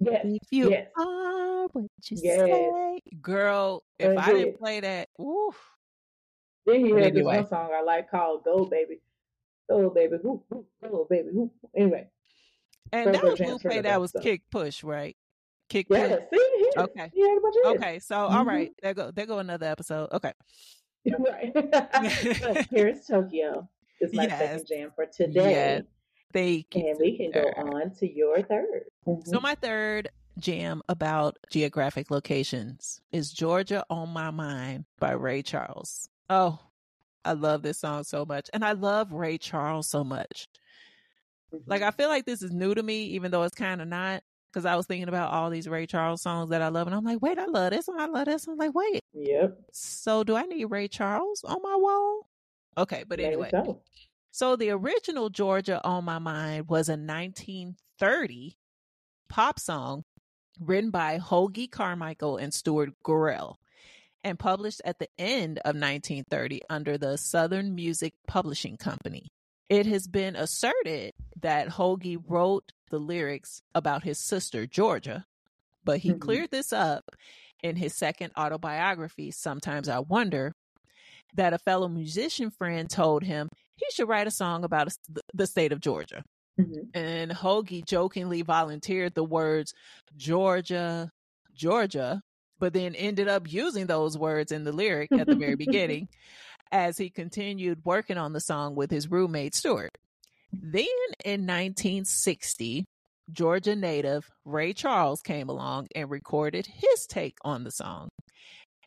[0.00, 0.88] Yes, If you yes.
[0.96, 2.38] are what you Yes.
[2.40, 3.84] say, girl.
[3.98, 5.52] If I didn't play that, ooh,
[6.66, 9.00] Then he had this one song I like called "Go Baby."
[9.68, 11.52] Go baby, whoop, whoop, go baby, whoop.
[11.76, 12.08] Anyway,
[12.92, 13.82] And that was Lupe.
[13.84, 14.22] That was stuff.
[14.24, 15.16] Kick Push, right?
[15.68, 16.24] Kick yeah, Push.
[16.32, 16.70] see.
[16.76, 17.10] Okay.
[17.14, 17.64] You you.
[17.76, 18.46] Okay, so all Mhm.
[18.46, 20.08] right, there go there go another episode.
[20.12, 20.32] Okay,
[21.18, 21.54] right.
[22.70, 23.68] Paris Tokyo
[24.00, 24.38] It's my Yes.
[24.40, 25.50] second jam for today.
[25.52, 25.82] Yes.
[26.32, 26.88] Thank you.
[26.88, 28.84] And we can go on to your third.
[29.04, 29.42] So mm-hmm.
[29.42, 36.08] my third jam about geographic locations is Georgia on My Mind by Ray Charles.
[36.28, 36.58] Oh,
[37.24, 38.48] I love this song so much.
[38.52, 40.48] And I love Ray Charles so much.
[41.66, 41.96] Like I mm-hmm.
[41.96, 44.22] feel like this is new to me, even though it's kind of not.
[44.52, 47.04] Because I was thinking about all these Ray Charles songs that I love, and I'm
[47.04, 48.54] like, wait, I love this one, I love this one.
[48.54, 49.56] I'm like, wait, Yep.
[49.70, 52.26] so do I need Ray Charles on my wall?
[52.76, 53.80] Okay, but Maybe anyway, so.
[54.30, 58.56] So the original Georgia on My Mind was a 1930
[59.28, 60.04] pop song
[60.58, 63.56] written by Hoagy Carmichael and Stuart Gorrell
[64.22, 69.28] and published at the end of 1930 under the Southern Music Publishing Company.
[69.68, 75.24] It has been asserted that Hoagie wrote the lyrics about his sister, Georgia,
[75.84, 76.20] but he Mhm.
[76.20, 77.04] cleared this up
[77.62, 80.54] in his second autobiography, Sometimes I Wonder,
[81.34, 85.46] that a fellow musician friend told him he should write a song about a- the-
[85.46, 86.22] state of Georgia.
[86.58, 86.90] Mhm.
[86.94, 89.72] And Hoagy jokingly volunteered the words
[90.16, 91.10] Georgia,
[91.54, 92.20] Georgia,
[92.58, 95.54] but then ended up using those words in the lyric at the very
[95.88, 96.08] beginning
[96.72, 99.96] as he continued working on the song with his roommate Stuart.
[100.52, 100.86] Then
[101.24, 102.84] in 1960,
[103.32, 108.08] Georgia native Ray Charles came along and recorded his take on the song.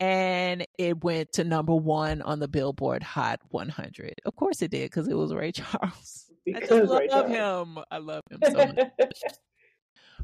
[0.00, 4.14] And it went to number one on the Billboard Hot 100.
[4.24, 6.30] Of course it did, because it was Ray Charles.
[6.44, 7.68] Because I just love Charles.
[7.68, 7.84] him.
[7.90, 8.78] I love him so much.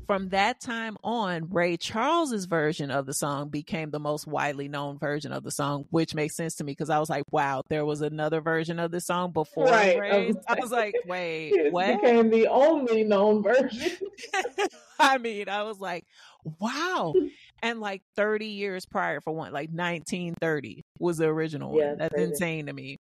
[0.06, 4.98] From that time on, Ray Charles's version of the song became the most widely known
[4.98, 7.84] version of the song, which makes sense to me because I was like, wow, there
[7.84, 10.34] was another version of the song before Right, I Ray's.
[10.34, 12.00] was I was like, wait, it what?
[12.02, 13.92] became the only known version.
[14.98, 16.04] I mean, I was like,
[16.58, 17.14] wow.
[17.62, 21.98] And like 30 years prior for one, like 1930 was the original Yeah, one.
[21.98, 22.30] That's crazy.
[22.30, 22.98] insane to me.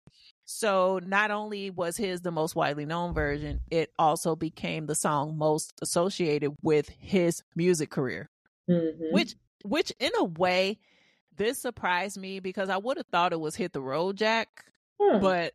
[0.47, 5.37] So not only was his the most widely known version, it also became the song
[5.37, 8.31] most associated with his music career.
[8.71, 9.13] Mhm.
[9.13, 10.79] Which which in a way
[11.37, 14.65] this surprised me because I would have thought it was hit the road jack,
[15.01, 15.21] Hmm.
[15.21, 15.53] but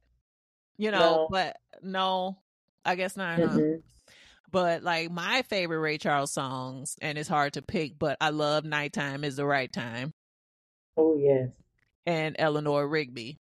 [0.77, 1.27] you know, No.
[1.31, 2.37] but no,
[2.85, 3.39] I guess not.
[3.39, 3.47] huh?
[3.47, 3.83] Mhm.
[4.51, 8.65] But like my favorite Ray Charles songs, and it's hard to pick, but I love
[8.65, 10.11] Nighttime is the Right Time
[10.97, 11.49] Oh yes.
[12.05, 13.39] and Eleanor Rigby.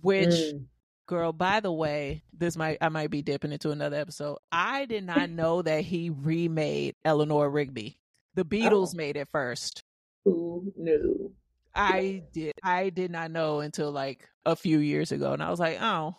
[0.00, 0.66] Which Mm.
[1.06, 4.38] girl, by the way, this might I might be dipping into another episode.
[4.50, 7.98] I did not know that he remade Eleanor Rigby.
[8.34, 8.96] The Beatles Oh.
[8.96, 9.82] made it first.
[10.24, 11.34] Who knew?
[11.74, 15.60] I did I did not know until like a few years ago and I was
[15.60, 16.14] like, "Oh,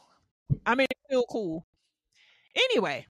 [0.65, 1.65] I mean, it's still cool."
[2.55, 3.05] Anyway,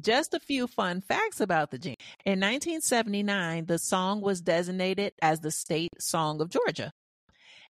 [0.00, 1.94] just a few fun facts about the jam.
[2.24, 6.92] In 1979, the song was designated as the state song of Georgia,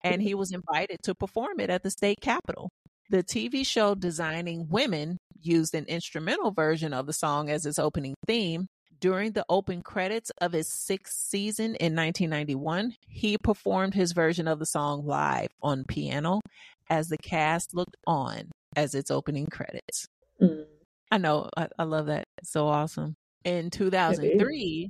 [0.04, 2.70] and he was invited to perform it at the state capitol.
[3.10, 8.14] The TV show Designing Women used an instrumental version of the song as its opening
[8.26, 8.68] theme.
[9.00, 14.60] During the open credits of his sixth season in 1991, he performed his version of
[14.60, 16.40] the song live on piano
[16.88, 20.06] as the cast looked on as its opening credits.
[20.40, 20.66] Mm.
[21.10, 21.50] I know.
[21.56, 22.24] I, I love that.
[22.38, 23.14] It's so awesome.
[23.44, 24.88] In 2003,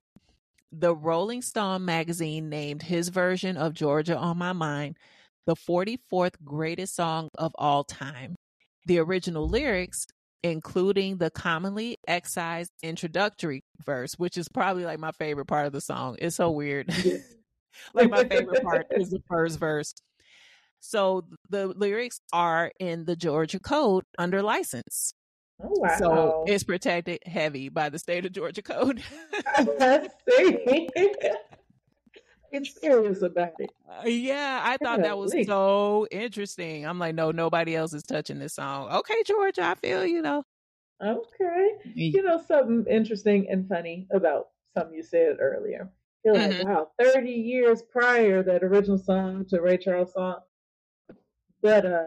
[0.73, 4.97] the Rolling Stone magazine named his version of Georgia on My Mind
[5.47, 8.37] the 44th greatest song of all time.
[8.87, 10.07] The original lyrics,
[10.43, 15.81] including the commonly excised introductory verse, which is probably like my favorite part of the
[15.81, 16.17] song.
[16.19, 16.89] It's so weird.
[17.95, 19.95] like my favorite part is the first verse.
[20.81, 25.13] So the lyrics are in the Georgia Code under license.
[25.63, 25.97] Oh wow.
[25.99, 29.03] So it's protected heavy by the state of Georgia Code.
[29.47, 30.89] I see.
[32.53, 33.71] It's serious about it.
[33.89, 36.85] Uh, yeah, I thought that was so interesting.
[36.85, 38.91] I'm like, no, nobody else is touching this song.
[38.93, 40.45] Okay, Georgia, I feel you know.
[41.03, 41.71] Okay.
[41.95, 45.91] You know something interesting and funny about something you said earlier.
[46.25, 46.65] You're like, Mhm.
[46.67, 50.41] wow, 30 years prior that original song to Ray Charles song.
[51.63, 52.07] But uh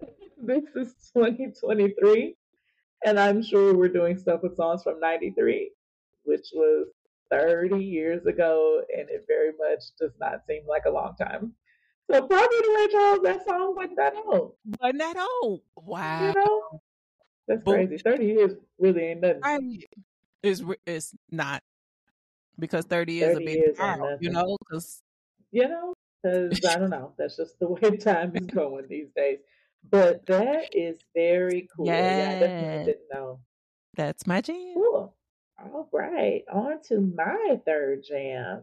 [0.36, 2.36] this is 2023
[3.06, 5.70] and I'm sure we're doing stuff with songs from 93,
[6.24, 6.88] which was
[7.30, 11.52] 30 years ago and it very much does not seem like a long time.
[12.10, 14.54] So probably to Ray Charles that song wasn't that old.
[14.80, 15.62] Wasn't that old?
[15.76, 16.26] Wow.
[16.28, 16.80] You know?
[17.48, 17.98] That's But- crazy.
[17.98, 19.40] 30 years really ain't nothing.
[19.42, 19.58] I,
[20.42, 21.62] it's, it's not.
[22.58, 24.56] Because 30 years 30 a big while, you know?
[24.68, 25.02] Because
[25.52, 27.12] you know, because I don't know.
[27.16, 29.38] That's just the way time is going these days.
[29.90, 31.86] But that is very cool.
[31.86, 33.40] Yeah, I definitely didn't know.
[33.96, 34.74] That's my jam.
[34.74, 35.14] Cool.
[35.58, 36.44] All right.
[36.52, 38.62] On to my third jam,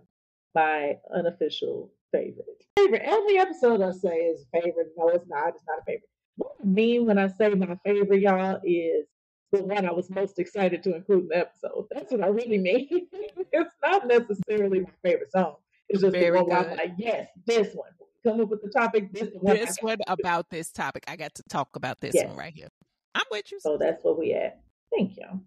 [0.53, 2.63] my unofficial favorite.
[2.77, 3.01] Favorite.
[3.03, 4.93] Every episode I say is favorite.
[4.97, 5.49] No, it's not.
[5.49, 6.09] It's not a favorite.
[6.36, 9.07] What I mean when I say my favorite, y'all, is
[9.51, 11.88] the one I was most excited to include in the episode.
[11.91, 13.07] That's what I really mean.
[13.12, 15.55] it's not necessarily my favorite song.
[15.89, 17.91] It's just Very the one I'm like, yes, this one.
[18.25, 19.55] Come up with the topic, this one.
[19.57, 21.03] This one about this topic.
[21.07, 22.27] I got to talk about this Yes.
[22.27, 22.69] one right here.
[23.15, 23.59] I'm with you.
[23.59, 24.62] So that's what we at.
[24.95, 25.41] Thank you.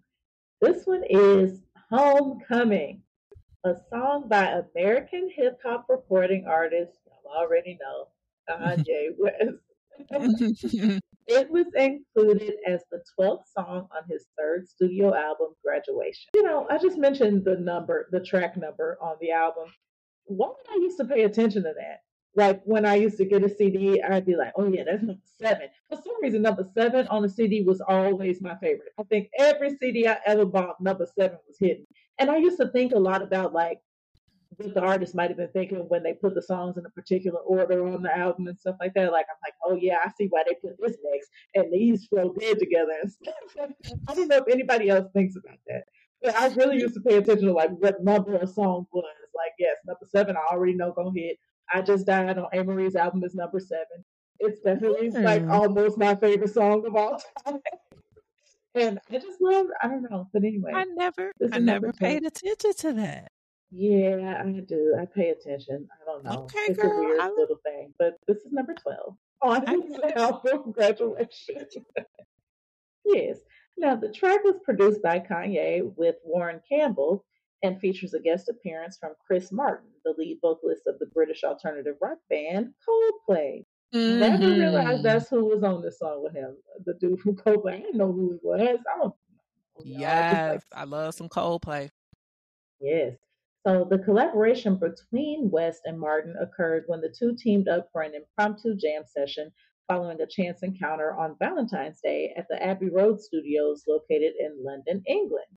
[0.61, 1.61] This one is
[1.91, 3.01] Homecoming,
[3.63, 8.07] a song by American hip hop recording artist, you already know,
[8.49, 9.57] Kanye West.
[11.27, 16.29] it was included as the 12th song on his third studio album, Graduation.
[16.35, 19.65] You know, I just mentioned the number, the track number on the album.
[20.25, 22.01] Why would I used to pay attention to that?
[22.37, 25.19] Like when I used to get a CD, I'd be like, oh yeah, that's number
[25.41, 25.69] seven.
[25.89, 28.93] For some reason, number seven on the CD was always my favorite.
[28.99, 31.87] I think every CD I ever bought, number seven was hidden.
[32.19, 33.79] And I used to think a lot about like
[34.57, 37.39] what the artist might have been thinking when they put the songs in a particular
[37.39, 39.11] order on the album and stuff like that.
[39.11, 42.29] Like I'm like, oh yeah, I see why they put this next, and these flow
[42.29, 42.93] good together.
[44.07, 45.85] I don't know if anybody else thinks about that,
[46.21, 49.05] but I really used to pay attention to like what number a song was.
[49.35, 51.39] Like yes, number seven, I already know gonna hit.
[51.73, 54.03] I just died on Amory's album is number seven.
[54.39, 55.51] It's definitely like Hmm.
[55.51, 57.59] almost my favorite song of all time.
[58.75, 61.95] And I just love, I don't know, but anyway, I never, I never 12.
[61.97, 63.31] paid attention to that.
[63.71, 64.95] Yeah, I do.
[65.01, 65.87] I pay attention.
[65.91, 66.43] I don't know.
[66.43, 69.99] Okay, it's girl, a weird I- little thing, but this is number 12 on his
[70.15, 71.65] album, Graduation.
[73.05, 73.39] yes.
[73.77, 77.25] Now, the track was produced by Kanye with Warren Campbell
[77.63, 81.95] and features a guest appearance from Chris Martin, the lead vocalist of the British alternative
[82.01, 83.65] rock band Coldplay.
[83.93, 85.03] Never realized Mhm.
[85.03, 86.57] that's who was on this song with him.
[86.85, 87.73] The dude from Coldplay.
[87.75, 88.59] I didn't know who he was.
[88.61, 89.13] I don't.
[89.77, 91.89] I like, Yes, I love some Coldplay.
[92.79, 93.17] Yes.
[93.65, 98.13] So the collaboration between West and Martin occurred when the two teamed up for an
[98.15, 99.51] impromptu jam session
[99.87, 105.01] following a chance encounter on Valentine's Day at the Abbey Road Studios located in London,
[105.07, 105.47] England.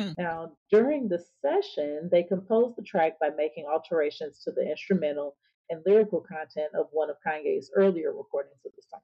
[0.00, 0.14] Mm.
[0.18, 5.36] Now, during the session, they composed the track by making alterations to the instrumental
[5.68, 9.00] and lyrical content of one of Kanye's earlier recordings of the song.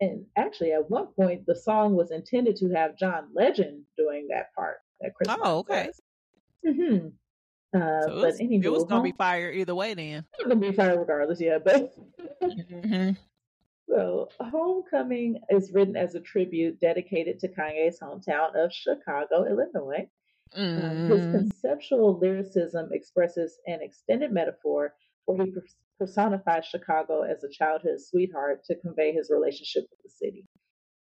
[0.00, 4.52] And actually, at one point, the song was intended to have John Legend doing that
[4.54, 5.90] part that Chris Oh, okay.
[6.66, 7.08] Mm-hmm.
[7.76, 10.24] Uh, So it but was, anywho, it was gonna be fire either way then.
[10.34, 11.58] it's gonna be fire regardless, yeah.
[11.58, 11.92] But
[12.40, 13.10] hmm
[13.88, 20.08] so, Homecoming is written as a tribute dedicated to Kanye's hometown of Chicago, Illinois.
[20.56, 24.94] Um, his mm conceptual lyricism expresses an extended metaphor
[25.24, 25.52] where he
[25.98, 30.44] personifies Chicago as a childhood sweetheart to convey his relationship with the city.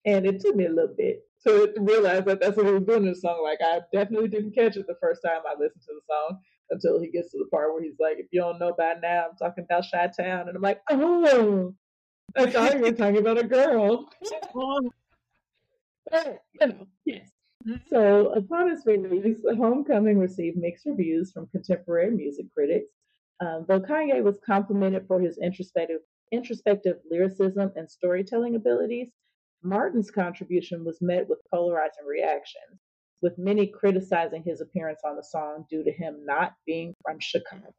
[0.04, 3.04] And it took me a little bit to realize that that's what he was doing
[3.04, 3.42] in the song.
[3.42, 7.00] Like, I definitely didn't catch it the first time I listened to the song until
[7.00, 9.36] he gets to the part where he's like, if you don't know by now, I'm
[9.36, 10.48] talking about Chi Town.
[10.48, 11.74] And I'm like, oh,
[12.36, 14.08] I thought you were talking about a girl.
[17.04, 17.30] Yes.
[17.88, 22.90] So, upon its release, Homecoming received mixed reviews from contemporary music critics.
[23.40, 26.00] Um, though Kanye was complimented for his introspective,
[26.32, 29.10] introspective lyricism and storytelling abilities,
[29.62, 32.80] Martin's contribution was met with polarizing reactions,
[33.22, 37.74] with many criticizing his appearance on the song due to him not being from Chicago.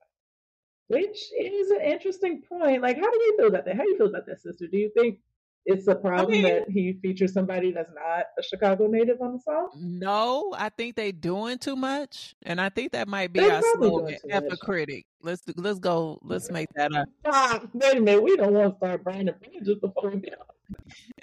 [0.90, 2.82] Which is an interesting point.
[2.82, 3.76] Like, how do you feel about that?
[3.78, 4.66] How do you feel about that, sister?
[4.68, 5.20] Do you think
[5.68, 9.40] it's a problem mean- that he features somebody that's not a Chicago native on the
[9.40, 9.70] song?
[9.76, 13.62] No, I think they doing too much, and I think that might be They our
[13.76, 14.06] slogan.
[14.06, 14.60] doing too F a much.
[14.62, 15.06] critic.
[15.22, 16.18] Let's do- let's go.
[16.24, 17.08] Let's make that up.
[17.26, 18.24] Ah, wait a minute.
[18.24, 20.40] We don't want to start burning bridges before we get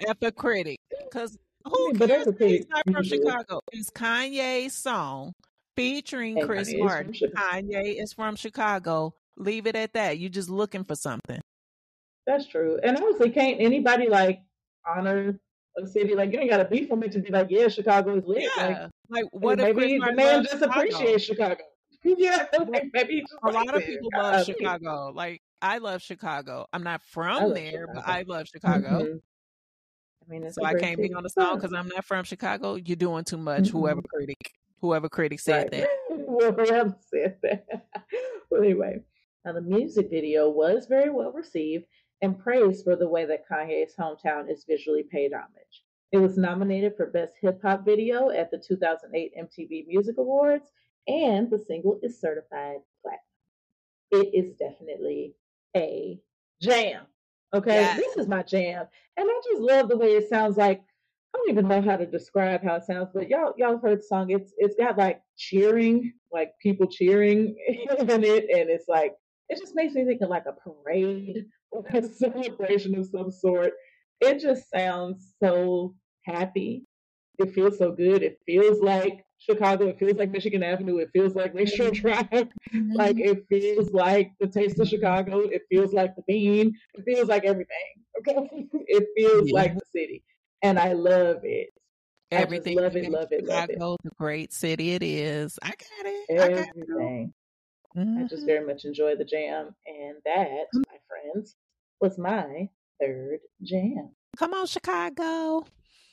[0.07, 3.03] F a critic, because who mean, but cares that's a if he's not from can
[3.03, 3.11] do it.
[3.17, 3.59] Chicago?
[3.73, 5.33] It's Kanye's song
[5.75, 7.11] featuring Chris is Martin.
[7.11, 7.37] Chicago.
[7.51, 9.13] Kanye is from Chicago.
[9.37, 10.17] Leave it at that.
[10.19, 11.39] You're just looking for something.
[12.25, 12.79] That's true.
[12.83, 14.41] And honestly, can't anybody like
[14.85, 15.39] honor
[15.77, 16.15] a city?
[16.15, 18.49] Like, you ain't got to be from it to be like, yeah, Chicago is lit.
[18.57, 18.87] Like, Yeah.
[19.09, 20.79] Like, what if maybe the man just Chicago?
[20.79, 21.63] appreciates Chicago.
[22.03, 24.45] yeah, like, maybe A lot of people Uh, love.
[24.45, 25.11] Chicago.
[25.15, 26.65] Like I love Chicago.
[26.73, 28.99] I'm not from there, but I love Chicago.
[29.03, 29.21] Mhm.
[30.25, 32.75] I mean, it's So I can't be on the song because I'm not from Chicago.
[32.75, 33.69] You're doing too much.
[33.69, 34.07] Whoever Mhm.
[34.09, 34.51] critic,
[34.81, 35.71] whoever critic said Right.
[35.71, 35.89] that.
[36.27, 37.87] Whoever said that.
[38.49, 39.01] well, anyway,
[39.45, 41.85] now the music video was very well received
[42.21, 45.83] and praised for the way that Kanye's hometown is visually paid homage.
[46.11, 50.71] It was nominated for Best Hip Hop Video at the 2008 MTV Music Awards,
[51.07, 53.21] and the single is certified platinum.
[54.11, 55.35] It is definitely
[55.75, 56.19] a
[56.61, 57.03] jam.
[57.53, 57.97] Okay, Yes.
[57.97, 58.85] this is my jam,
[59.17, 60.57] and I just love the way it sounds.
[60.57, 60.81] Like
[61.33, 64.03] I don't even know how to describe how it sounds, but y'all y'all heard the
[64.03, 64.31] song.
[64.31, 69.15] It's it's got like cheering, like people cheering in it, and it's like
[69.49, 73.73] it just makes me think of like a parade or a celebration of some sort.
[74.19, 75.95] It just sounds so
[76.25, 76.83] happy.
[77.39, 78.23] It feels so good.
[78.23, 79.87] It feels like Chicago.
[79.89, 80.97] It feels like Michigan Avenue.
[80.97, 82.07] It feels like Lakeshore mm-hmm.
[82.07, 82.47] Drive.
[82.73, 82.93] Mm-hmm.
[82.93, 85.39] Like it feels like the taste of Chicago.
[85.39, 86.73] It feels like the bean.
[86.95, 87.93] It feels like everything.
[88.19, 88.67] Okay.
[88.87, 89.53] It feels Yeah.
[89.55, 90.23] like the city.
[90.61, 91.69] And I love it.
[92.31, 93.73] I Everything love it, love it, love it.
[93.75, 95.57] Chicago, the great city it is.
[95.61, 96.41] I got it.
[96.41, 97.29] I got it.
[97.95, 98.17] Everything.
[98.17, 98.45] I just mm-hmm.
[98.45, 99.75] very much enjoy the jam.
[99.85, 101.55] And that, my friends,
[102.01, 102.69] was my
[103.01, 104.11] third jam.
[104.37, 105.65] Come on, Chicago.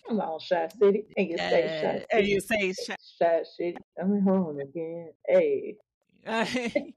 [0.09, 1.05] Come on, Chi City.
[1.17, 2.07] And you say Chi City.
[2.13, 3.77] And you say Chi- Shy City.
[3.99, 5.13] Coming home again.
[5.27, 5.77] Hey.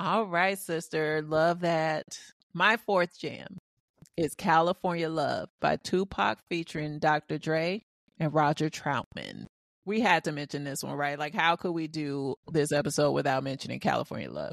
[0.00, 1.22] All right, sister.
[1.22, 2.18] Love that.
[2.52, 3.58] My fourth jam
[4.16, 7.38] is California Love by Tupac featuring Dr.
[7.38, 7.84] Dre
[8.18, 9.46] and Roger Troutman.
[9.90, 11.18] We had to mention this one, right?
[11.18, 14.52] Like, how could we do this episode without mentioning California Love?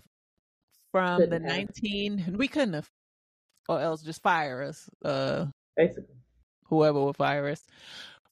[0.91, 1.57] From the Couldn't have.
[1.57, 2.89] 19, we couldn't have,
[3.69, 4.89] or else just fire us.
[5.05, 6.15] Uh, Basically.
[6.69, 7.61] whoever would fire us.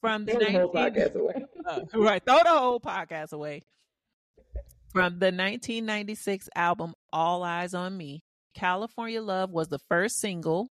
[0.01, 1.45] From the Throw the whole 19 podcast away.
[1.69, 3.61] uh, right, throw the whole podcast away.
[4.91, 8.23] From the 1996 album All Eyez on Me,
[8.55, 10.69] California Love was the first single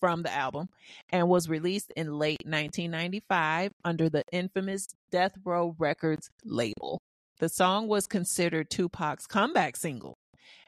[0.00, 0.68] from the album
[1.10, 7.00] and was released in late 1995 under the infamous Death Row Records label.
[7.38, 10.18] The song was considered Tupac's comeback single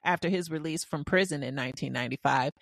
[0.05, 2.53] after his release from prison in 1995,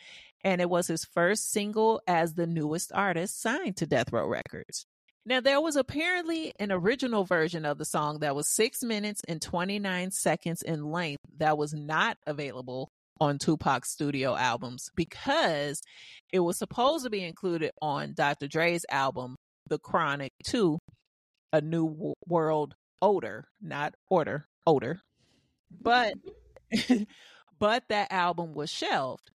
[0.45, 4.87] and it was his first single as the newest artist signed to Death Row Records.
[5.27, 9.41] Now, there was apparently an original version of the song that was six minutes and
[9.41, 12.91] 29 seconds in length that was not available
[13.21, 15.83] on Tupac's studio albums because
[16.33, 18.49] it was supposed to be included on Dr.
[18.49, 19.37] Dre's album,
[19.69, 20.79] The Chronic 2,
[21.53, 25.01] A New World Odor, not order, odor.
[25.71, 26.15] But
[26.75, 27.03] mm-hmm.
[27.59, 29.31] but that album was shelved.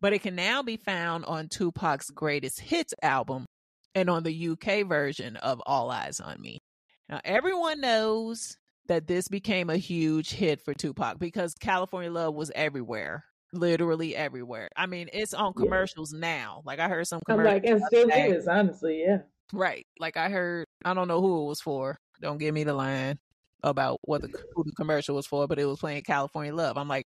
[0.00, 3.46] But it can now be found on Tupac's greatest hits album
[3.94, 6.60] and on the UK version of All Eyez on Me.
[7.08, 8.56] Now, everyone knows
[8.86, 14.68] that this became a huge hit for Tupac because California Love was everywhere, literally everywhere.
[14.76, 15.62] I mean, it's on Yeah.
[15.64, 16.62] commercials now.
[16.64, 18.30] Like I heard some I'm like, it still today.
[18.30, 19.18] is, honestly, yeah.
[19.52, 19.86] Right.
[19.98, 21.98] Like I heard, I don't know who it was for.
[22.20, 23.18] Don't give me the line
[23.62, 26.76] about what the who the commercial was for, but it was playing California Love.
[26.76, 27.06] I'm like,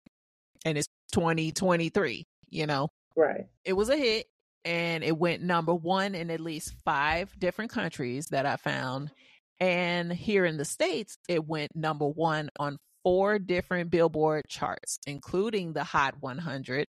[0.64, 2.26] and it's 2023.
[2.50, 3.46] You know, Right.
[3.64, 4.26] it was a hit,
[4.64, 9.10] and it went number one in at least five different countries that I found.
[9.62, 15.72] And here in the states, it went number one on four different Billboard charts, including
[15.72, 16.88] the Hot 100.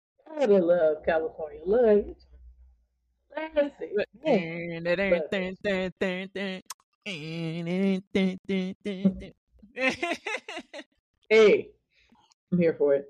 [0.40, 1.60] I love California.
[1.66, 2.04] Love.
[11.30, 11.68] Hey,
[12.52, 13.06] I'm here for it.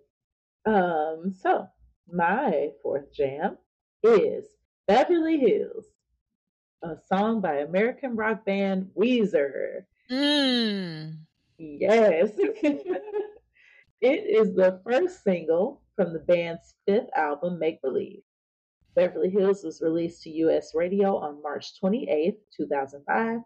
[0.66, 1.68] Um, so
[2.10, 3.58] my fourth jam
[4.02, 4.46] is
[4.88, 5.84] Beverly Hills,
[6.84, 9.84] a song by American rock band Weezer.
[10.10, 11.16] Mm.
[11.58, 12.30] Yes.
[12.38, 13.00] it
[14.02, 18.22] is the first single from the band's fifth album, Make Believe.
[18.94, 23.40] Beverly Hills was released to US radio on March 28th, 2005.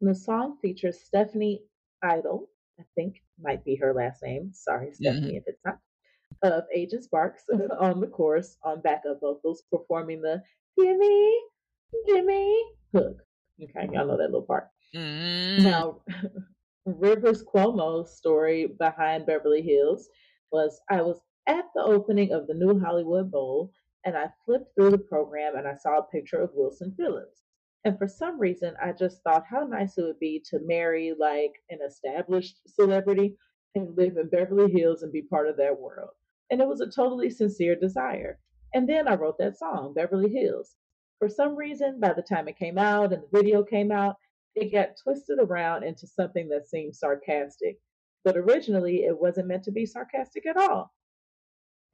[0.00, 1.62] And the song features Stephanie
[2.04, 2.46] Eitel,
[2.78, 4.50] I think might be her last name.
[4.52, 5.78] Sorry, Stephanie, if it's not.
[6.42, 7.44] Of Agent Sparks
[7.80, 10.42] on the chorus on backup vocals, performing the
[10.78, 11.40] Gimme,
[12.06, 12.62] Gimme
[12.94, 13.16] hook.
[13.62, 14.68] Okay, y'all know that little part.
[14.94, 15.62] Mm.
[15.62, 16.00] Now,
[16.86, 20.08] Rivers Cuomo's story behind Beverly Hills
[20.52, 23.72] was I was at the opening of the new Hollywood Bowl
[24.04, 27.42] and I flipped through the program and I saw a picture of Wilson Phillips.
[27.84, 31.52] And for some reason, I just thought how nice it would be to marry like
[31.70, 33.36] an established celebrity
[33.74, 36.10] and live in Beverly Hills and be part of that world.
[36.50, 38.38] And it was a totally sincere desire.
[38.74, 40.76] And then I wrote that song, Beverly Hills.
[41.18, 44.16] For some reason, by the time it came out and the video came out,
[44.54, 47.78] it got twisted around into something that seemed sarcastic.
[48.24, 50.92] But originally, it wasn't meant to be sarcastic at all.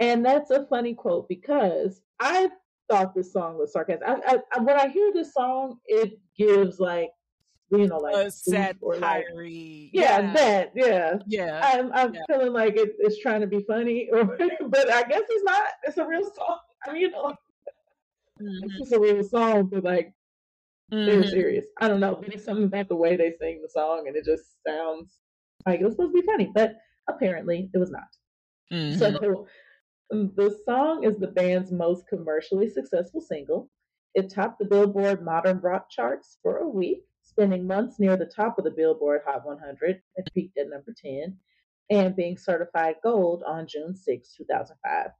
[0.00, 2.50] And that's a funny quote because I
[2.90, 4.06] thought this song was sarcastic.
[4.08, 7.10] I, I, when I hear this song, it gives like,
[7.70, 9.24] you know, like a spoof or like, satire.
[9.92, 11.18] yeah, that, yeah.
[11.26, 11.60] yeah.
[11.62, 12.20] I'm, I'm Yeah.
[12.28, 14.24] feeling like it, it's trying to be funny, or,
[14.68, 15.62] but I guess it's not.
[15.84, 16.58] It's a real song.
[16.86, 17.34] I mean, you know,
[18.62, 20.14] it's Mhm, just a real song, but like
[21.06, 21.26] very mhm.
[21.26, 21.66] serious.
[21.80, 24.24] I don't know, but it's something about the way they sing the song, and it
[24.24, 25.20] just sounds
[25.66, 26.76] like it was supposed to be funny, but
[27.08, 28.08] apparently it was not.
[28.70, 29.16] Mhm.
[29.20, 29.48] So
[30.10, 33.70] The song is the band's most commercially successful single.
[34.14, 38.58] It topped the Billboard Modern Rock charts for a week, spending months near the top
[38.58, 41.40] of the Billboard Hot 100 and peaked at number 10,
[41.90, 43.96] and being certified gold on June
[44.36, 45.12] 6, 2005.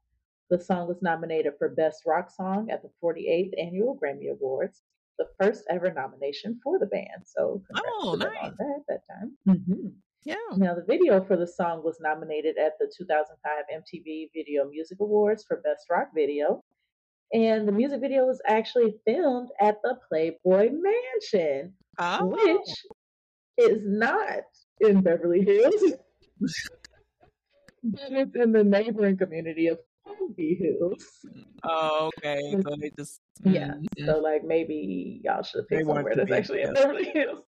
[0.52, 4.82] The song was nominated for Best Rock Song at the 48th Annual Grammy Awards,
[5.18, 7.22] the first ever nomination for the band.
[7.24, 8.52] So, Oh, nice.
[8.58, 9.38] that at that time.
[9.48, 9.94] Mhm.
[10.26, 10.34] Yeah.
[10.58, 15.42] Now, the video for the song was nominated at the 2005 MTV Video Music Awards
[15.42, 16.62] for Best Rock Video.
[17.32, 22.26] And the music video was actually filmed at the Playboy Mansion, Oh.
[22.26, 22.84] which
[23.56, 24.44] is not
[24.80, 25.94] in Beverly Hills,
[27.82, 29.78] but it's in the neighboring community of
[30.22, 31.04] Holmby Hills.
[31.64, 32.54] Oh, okay.
[32.62, 33.74] So they just Yeah.
[33.74, 34.06] Mhm.
[34.06, 36.74] So, like, maybe y'all should They pick want somewhere that's actually in.
[36.74, 37.44] Beverly Hills.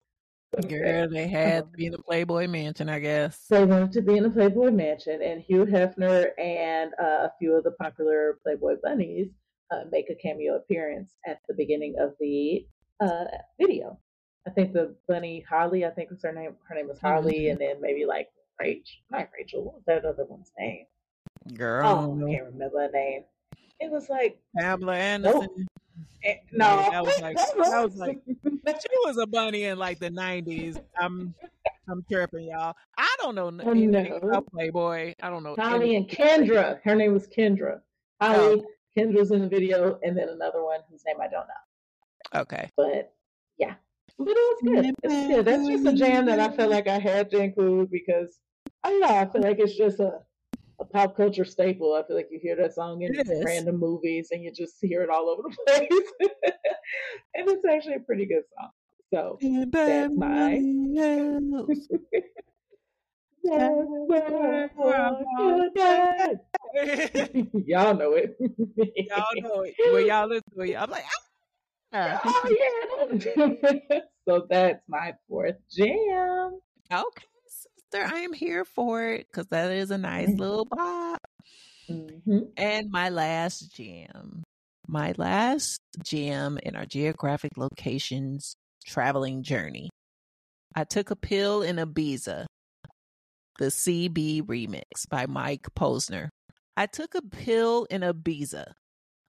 [0.67, 3.45] Girl, they had to be in the Playboy Mansion, I guess.
[3.49, 7.53] They wanted to be in the Playboy Mansion, and Hugh Hefner and uh, a few
[7.55, 9.29] of the popular Playboy bunnies
[9.71, 12.67] uh, make a cameo appearance at the beginning of the
[12.99, 13.25] uh,
[13.59, 13.97] video.
[14.45, 16.55] I think the bunny Holly, I think was her name.
[16.67, 18.27] Her name was Holly, and then maybe like
[18.59, 19.63] Rachel, not Rachel.
[19.63, 20.85] What was that other one's name?
[21.55, 23.23] Girl, Oh, I can't remember her name.
[23.79, 25.67] It was like Pamela Anderson.
[26.23, 28.19] eh, no, that was like- that was like-
[28.81, 30.77] She was a bunny in like the nineties.
[30.99, 31.33] I'm
[31.89, 32.75] I'm tripping, y'all.
[32.97, 34.41] I don't know Oh, no.
[34.53, 35.13] Playboy.
[35.21, 35.55] I don't know.
[35.57, 36.07] Holly and.
[36.07, 36.79] Kendra.
[36.83, 37.81] Her name was Kendra.
[38.21, 38.63] Holly,
[38.95, 42.41] Kendra's in the video, and then another one whose name I don't know.
[42.41, 42.69] Okay.
[42.77, 43.13] But
[43.57, 43.73] yeah,
[44.17, 44.85] but it was good.
[45.03, 45.45] It's good.
[45.45, 48.39] That's just a jam that I felt like I had to include because
[48.83, 49.07] I don't know.
[49.07, 50.19] I feel like it's just a,
[50.81, 51.93] a pop culture staple.
[51.93, 53.13] I feel like you hear that song in
[53.45, 56.31] random movies and you just hear it all over the place.
[57.35, 58.71] and it's actually a pretty good song.
[59.13, 59.37] So
[59.71, 60.93] That's mine.
[60.95, 61.87] Hills.
[63.43, 63.73] That's
[64.07, 67.63] where you to be.
[67.67, 68.37] Y'all know it.
[68.95, 69.75] y'all know it.
[69.93, 71.03] When y'all listen to it, I'm like,
[71.93, 72.21] ah.
[72.23, 73.99] oh yeah.
[74.27, 76.59] so that's my fourth jam.
[76.93, 77.25] okay,
[77.93, 80.39] I am here for it because that is a nice Mm.
[80.39, 81.19] little bop.
[81.87, 84.43] hmm And my last jam,
[84.87, 88.53] my last jam in our geographic locations
[88.85, 89.89] traveling journey.
[90.75, 92.45] I took a pill in Ibiza,
[93.59, 96.29] the Seeb remix by Mike Posner.
[96.77, 98.71] I took a pill in Ibiza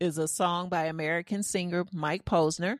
[0.00, 2.76] is a song by American singer Mike Posner.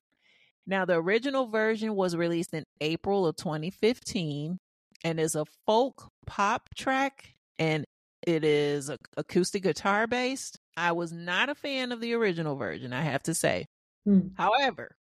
[0.67, 4.59] Now, the original version was released in April of 2015
[5.05, 7.85] and is a folk pop track and
[8.27, 10.59] it is acoustic guitar based.
[10.77, 13.67] I was not a fan of the original version, I have to say.
[14.05, 14.29] Hmm.
[14.37, 14.97] However,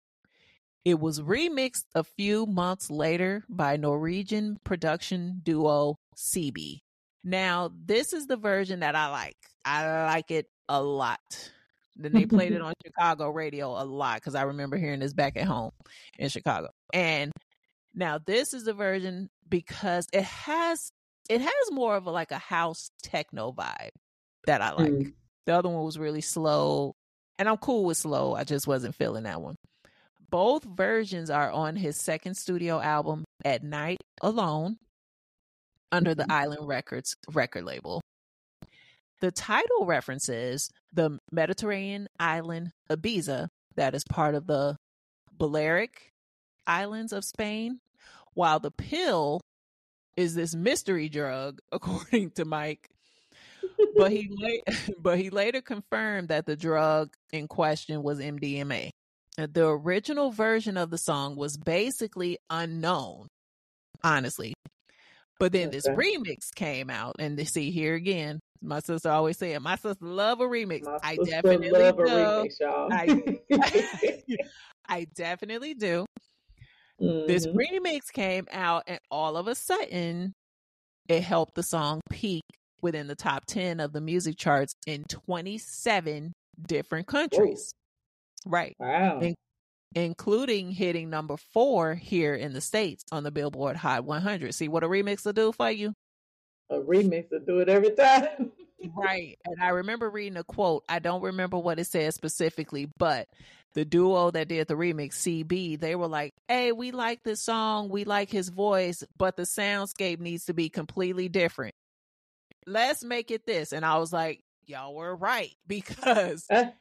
[0.84, 6.80] it was remixed a few months later by Norwegian production duo Seeb.
[7.24, 9.36] Now, this is the version that I like.
[9.64, 11.50] I like it a lot.
[11.96, 15.36] Then they played it on Chicago radio a lot because I remember hearing this back
[15.36, 15.72] at home
[16.18, 16.68] in Chicago.
[16.92, 17.32] And
[17.96, 20.92] now this is the version because it has
[21.28, 23.90] it has more of a like a house techno vibe
[24.46, 24.92] that I like.
[24.92, 25.12] Mm.
[25.46, 26.94] The other one was really slow,
[27.38, 28.34] and I'm cool with slow.
[28.34, 29.56] I just wasn't feeling that one.
[30.28, 34.78] Both versions are on his second studio album, At Night Alone,
[35.92, 38.00] under the Island Records record label.
[39.20, 44.76] The title references the Mediterranean island Ibiza, that is part of the
[45.32, 46.12] Balearic
[46.66, 47.80] Islands of Spain,
[48.36, 49.40] while the pill
[50.16, 52.88] is this mystery drug, according to Mike.
[53.96, 54.28] But he
[54.68, 58.90] la- but he later confirmed that the drug in question was MDMA.
[59.36, 63.26] The original version of the song was basically unknown,
[64.04, 64.54] honestly.
[65.38, 68.40] But then this remix came out, and they see here again.
[68.62, 72.04] My sister always said, "My sister love a remix." My I definitely love do.
[72.04, 72.54] remix.
[72.90, 74.12] I-
[74.88, 76.06] I definitely do.
[76.98, 77.54] This Mhm.
[77.54, 80.32] remix came out, and all of a sudden,
[81.08, 82.42] it helped the song peak
[82.82, 86.32] within the top 10 of the music charts in 27
[86.66, 87.72] different countries.
[88.44, 88.74] Right.
[88.78, 89.20] Wow.
[89.20, 89.36] Thank-
[89.94, 94.52] Including hitting number four here in the States on the Billboard Hot 100.
[94.54, 95.94] See what a remix will do for you?
[96.68, 98.52] A remix will do it every time.
[98.94, 99.38] Right.
[99.46, 100.84] And I remember reading a quote.
[100.88, 103.26] I don't remember what it said specifically, but
[103.76, 107.90] the duo that did the remix, Seeb, they were like, hey, we like this song.
[107.90, 111.74] We like his voice, but the soundscape needs to be completely different.
[112.66, 113.72] Let's make it this.
[113.72, 116.72] And I was like, y'all were right because it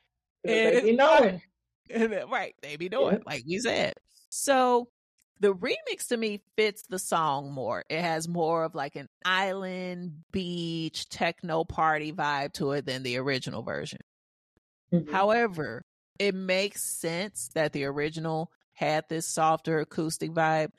[0.45, 1.41] They be knowing.
[1.93, 2.55] Right.
[2.61, 3.23] They be doing Yeah.
[3.25, 3.95] like we said.
[4.29, 4.87] So
[5.41, 7.83] the remix to me fits the song more.
[7.89, 13.17] It has more of like an island beach techno party vibe to it than the
[13.17, 13.99] original version.
[14.93, 15.11] Mhm.
[15.11, 15.83] However,
[16.20, 20.70] it makes sense that the original had this softer acoustic vibe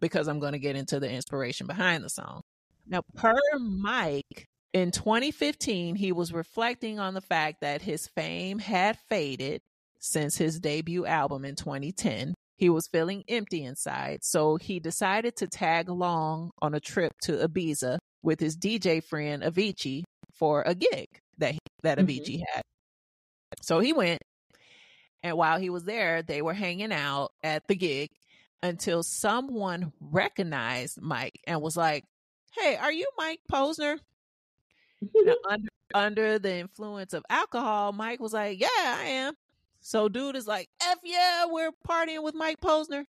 [0.00, 2.42] because I'm going to get into the inspiration behind the song.
[2.86, 8.98] Now, per Mike, in 2015, he was reflecting on the fact that his fame had
[9.08, 9.60] faded
[10.00, 12.34] since his debut album in 2010.
[12.56, 17.32] He was feeling empty inside, so he decided to tag along on a trip to
[17.32, 21.06] Ibiza with his DJ friend Avicii for a gig
[21.38, 22.06] that he, that Mhm.
[22.06, 22.62] Avicii had.
[23.62, 24.20] So he went,
[25.24, 28.10] and while he was there, they were hanging out at the gig
[28.62, 32.04] until someone recognized Mike and was like,
[32.52, 33.98] "Hey, are you Mike Posner?"
[35.14, 39.34] Now, under under the influence of alcohol, Mike was like, "Yeah, I am."
[39.80, 43.04] So dude is like, "F yeah, we're partying with Mike Posner."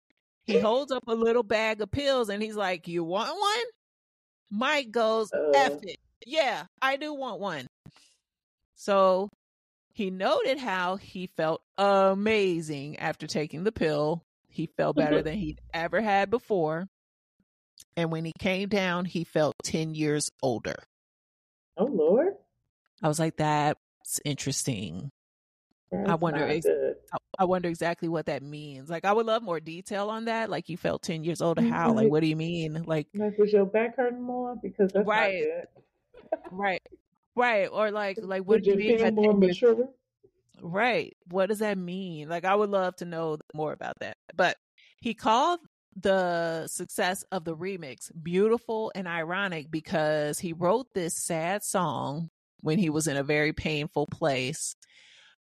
[0.45, 3.65] He holds up a little bag of pills and he's like, "You want one?"
[4.51, 5.79] Mike goes, "F Uh.
[5.83, 5.97] it,
[6.27, 7.67] yeah, I do want one."
[8.77, 9.31] So
[9.95, 14.25] he noted how he felt amazing after taking the pill.
[14.49, 15.25] He felt better mm-hmm.
[15.25, 16.89] than he'd ever had before.
[17.97, 20.75] And when he came down, he felt 10 years older.
[21.77, 22.35] oh Lord,
[23.03, 23.79] I was like, that's
[24.25, 25.11] interesting.
[25.93, 28.89] that's wonder ex- I- I wonder exactly what that means.
[28.91, 30.51] Like, I would love more detail on that.
[30.51, 31.63] Like, you felt 10 years older.
[31.63, 31.89] How?
[31.93, 32.11] Like, mm-hmm.
[32.11, 32.85] what do you mean?
[32.87, 35.45] Like, Like, was your back hurting more because that's Right.
[36.51, 36.83] right.
[37.37, 37.69] Right.
[37.71, 39.15] Or like, like, what Would do you mean?
[39.15, 39.89] more 10 mature?
[40.63, 41.17] Right.
[41.31, 42.29] What does that mean?
[42.29, 44.17] Like, I would love to know more about that.
[44.35, 44.57] But
[45.01, 45.61] he called
[45.97, 52.31] the success of the remix beautiful and ironic because he wrote this sad song
[52.61, 54.75] when he was in a very painful place.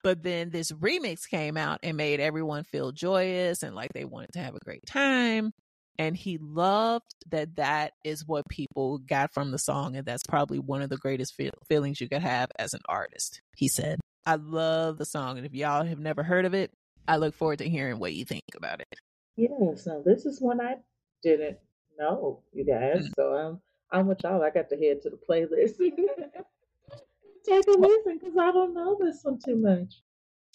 [0.04, 4.34] But then this remix came out and made everyone feel joyous and like they wanted
[4.34, 5.52] to have a great time.
[5.98, 9.96] And he loved that that is what people got from the song.
[9.96, 13.42] And that's probably one of the greatest feel- feelings you could have as an artist,
[13.56, 14.00] he said.
[14.26, 15.38] I love the song.
[15.38, 16.72] And if y'all have never heard of it,
[17.08, 19.00] I look forward to hearing what you think about it.
[19.38, 19.86] Yes.
[19.86, 20.76] Now this is one I
[21.22, 21.58] didn't
[21.98, 23.10] know, you guys.
[23.16, 24.44] So I'm I'm with y'all.
[24.44, 25.78] I got to head to the playlist.
[27.46, 30.02] Take a listen because I don't know this one too much.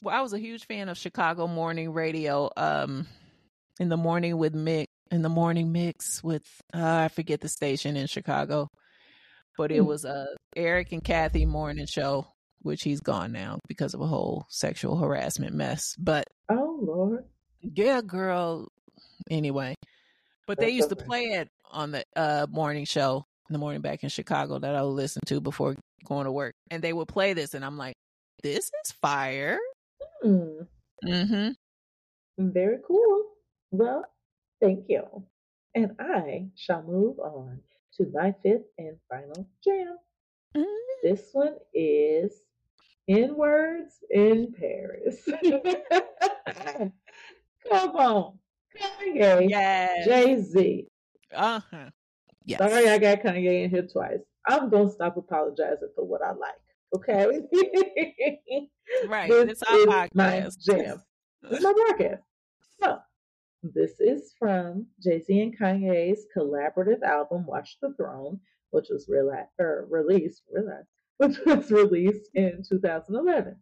[0.02, 2.50] Well, I was a huge fan of Chicago morning radio.
[2.56, 3.06] Um,
[3.80, 6.44] in the morning with Mick, in the morning mix with
[6.74, 8.68] uh, I forget the station in Chicago,
[9.56, 9.86] but it Hmm.
[9.86, 12.26] was a Eric and Kathy morning show,
[12.62, 15.94] which he's gone now because of a whole sexual harassment mess.
[15.98, 17.24] But Oh Lord.
[17.60, 18.68] yeah, girl.
[19.30, 19.74] Anyway,
[20.46, 23.80] but they That's used to play it on the uh morning show in the morning
[23.80, 27.08] back in Chicago that I would listen to before going to work, and they would
[27.08, 27.94] play this, and I'm like,
[28.42, 29.58] this is fire.
[30.22, 30.62] Hmm.
[31.04, 31.50] Mm-hmm.
[32.38, 33.24] Very cool.
[33.70, 34.04] Well,
[34.60, 35.02] thank you.
[35.74, 37.60] And I shall move on
[37.96, 39.96] to my fifth and final jam.
[41.02, 42.32] This one is
[43.06, 45.26] In Words in Paris.
[47.68, 48.38] Come on.
[48.76, 50.04] Kanye, Yes.
[50.06, 50.86] Jay Z.
[51.34, 51.90] Uh huh.
[52.44, 52.58] Yes.
[52.58, 54.20] Sorry, I got Kanye in here twice.
[54.46, 56.54] I'm going to stop apologizing for what I like.
[56.96, 57.26] Okay?
[59.08, 59.28] right.
[59.30, 60.14] This It's our is podcast.
[60.14, 61.02] my jam.
[61.50, 62.22] It's my broadcast.
[62.82, 62.98] So,
[63.62, 68.40] this is from Jay Z and Kanye's collaborative album "Watch the Throne,"
[68.70, 70.88] which was reali- er, released, realized,
[71.18, 73.56] which was released in 2011.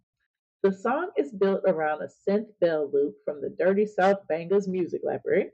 [0.63, 5.03] The song is built around a synth bell loop from the Dirty South Bangers music
[5.05, 5.51] library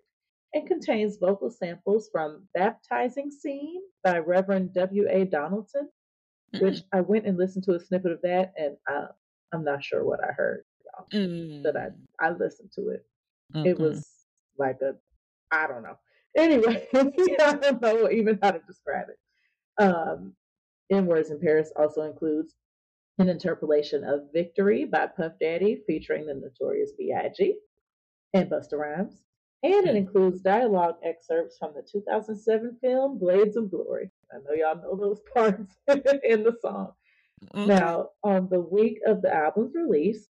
[0.55, 5.07] and contains vocal samples from "Baptizing Scene" by Reverend W.
[5.11, 5.25] A.
[5.25, 5.91] Donaldson,
[6.59, 9.09] which I went and listened to a snippet of that, and uh,
[9.53, 10.65] I'm not sure what I heard.
[11.13, 11.63] Mm.
[11.65, 11.89] That I
[12.21, 13.07] I listened to it
[13.65, 13.81] it Mm-mm.
[13.81, 14.14] was
[14.59, 14.95] like a
[15.51, 15.99] I don't know.
[16.37, 17.05] Anyway, I
[17.61, 19.19] don't know even how to describe it.
[19.83, 20.35] Um,
[20.91, 22.55] in Words in Paris also includes
[23.19, 27.57] an interpolation of Victory by Puff Daddy featuring the notorious B.I.G.
[28.35, 29.23] and Busta Rhymes.
[29.63, 29.97] And it Hmm.
[29.97, 34.11] includes dialogue excerpts from the 2007 film Blades of Glory.
[34.33, 36.93] I know y'all know those parts in the song.
[37.55, 37.65] Okay.
[37.67, 40.29] Now, on the week of the album's release,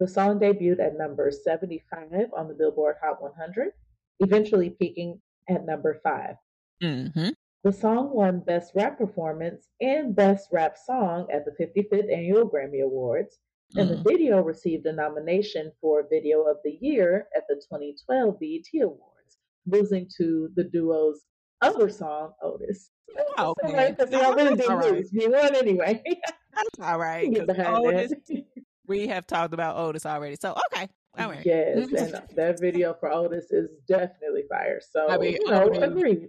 [0.00, 3.72] the song debuted at number 75 on the Billboard Hot 100,
[4.20, 6.36] eventually peaking at number 5.
[6.82, 7.28] Mm-hmm.
[7.62, 12.82] The song won Best Rap Performance and Best Rap Song at the 55th Annual Grammy
[12.82, 13.38] Awards,
[13.76, 14.02] and Mm.
[14.02, 19.38] the video received a nomination for Video of the Year at the 2012 BET Awards,
[19.66, 21.26] losing to the duo's
[21.60, 22.90] other song, Otis.
[23.36, 23.68] Oh, okay.
[23.68, 24.92] all right, 'cause y'all really That's didn't all right.
[24.94, 25.12] lose.
[25.12, 26.02] You won anyway.
[26.54, 27.30] That's all right.
[27.30, 28.12] Get 'cause behind Otis.
[28.90, 30.36] we have talked about Otis already.
[30.38, 30.88] So, okay.
[31.18, 31.44] All right.
[31.46, 34.80] Yes, and that video for Otis is definitely fire.
[34.80, 36.28] So I mean, you know, Otis- agreed.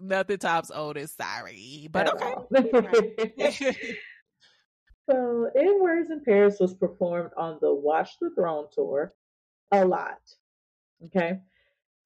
[0.00, 1.12] Nothing tops Otis.
[1.12, 3.72] Sorry, but At okay.
[5.10, 9.12] so, In Words in Paris was performed on the Watch the Throne tour
[9.72, 10.20] a lot.
[11.06, 11.40] Okay.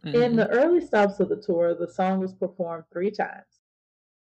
[0.04, 0.36] In Mhm.
[0.36, 3.61] the early stops of the tour, the song was performed three times.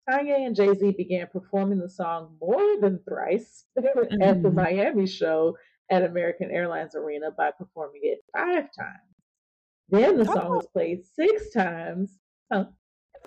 [0.09, 3.85] Kanye and Jay Z began performing the song more than thrice at
[4.43, 4.55] the Mhm.
[4.55, 5.57] Miami show
[5.91, 9.03] at American Airlines Arena by performing it five times.
[9.89, 10.57] Then the song Oh.
[10.57, 12.19] was played six times.
[12.53, 12.67] Huh?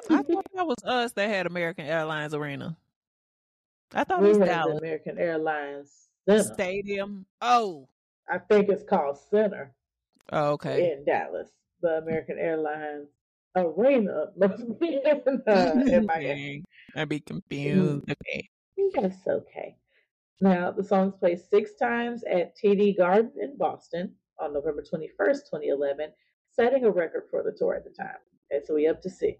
[0.09, 2.77] I thought that was us that had American Airlines Arena.
[3.93, 6.43] I thought we it was had Dallas American Airlines Center.
[6.43, 7.25] Stadium.
[7.41, 7.87] Oh,
[8.29, 9.75] I think it's called Center
[10.31, 10.93] oh okay.
[10.93, 11.51] in Dallas.
[11.81, 13.09] The American Airlines
[13.55, 15.73] Arena must be in, uh.
[15.73, 16.63] Dang,
[16.95, 18.09] I'd be confused.
[18.09, 18.49] Okay.
[18.95, 19.75] That's okay.
[20.41, 26.09] Now, the song's played six times at TD Garden in Boston on November 21st, 2011,
[26.49, 28.17] setting a record for the tour at the time.
[28.51, 29.39] Okay, so we up to six.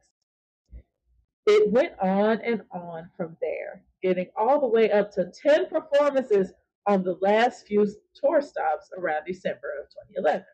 [1.48, 6.54] It went on and on from there, getting all the way up to 10 performances
[6.86, 10.46] on the last few tour stops around December of 2011.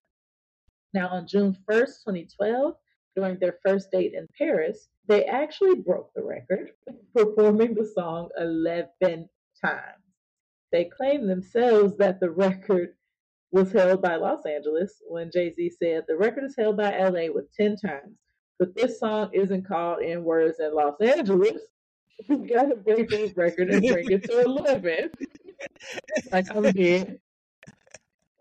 [0.93, 2.74] Now, on June 1st, 2012,
[3.18, 6.70] during their first date in Paris, they actually broke the record,
[7.15, 9.28] performing the song 11
[9.65, 10.03] times.
[10.72, 12.89] They claim themselves that the record
[13.51, 17.34] was held by Los Angeles when Jay Z said the record is held by LA
[17.34, 18.18] with 10 times,
[18.59, 21.61] but this song isn't called in words in Los Angeles.
[22.28, 25.11] We gotta break this record and bring it to 11.
[26.32, 27.20] like, I'm dead.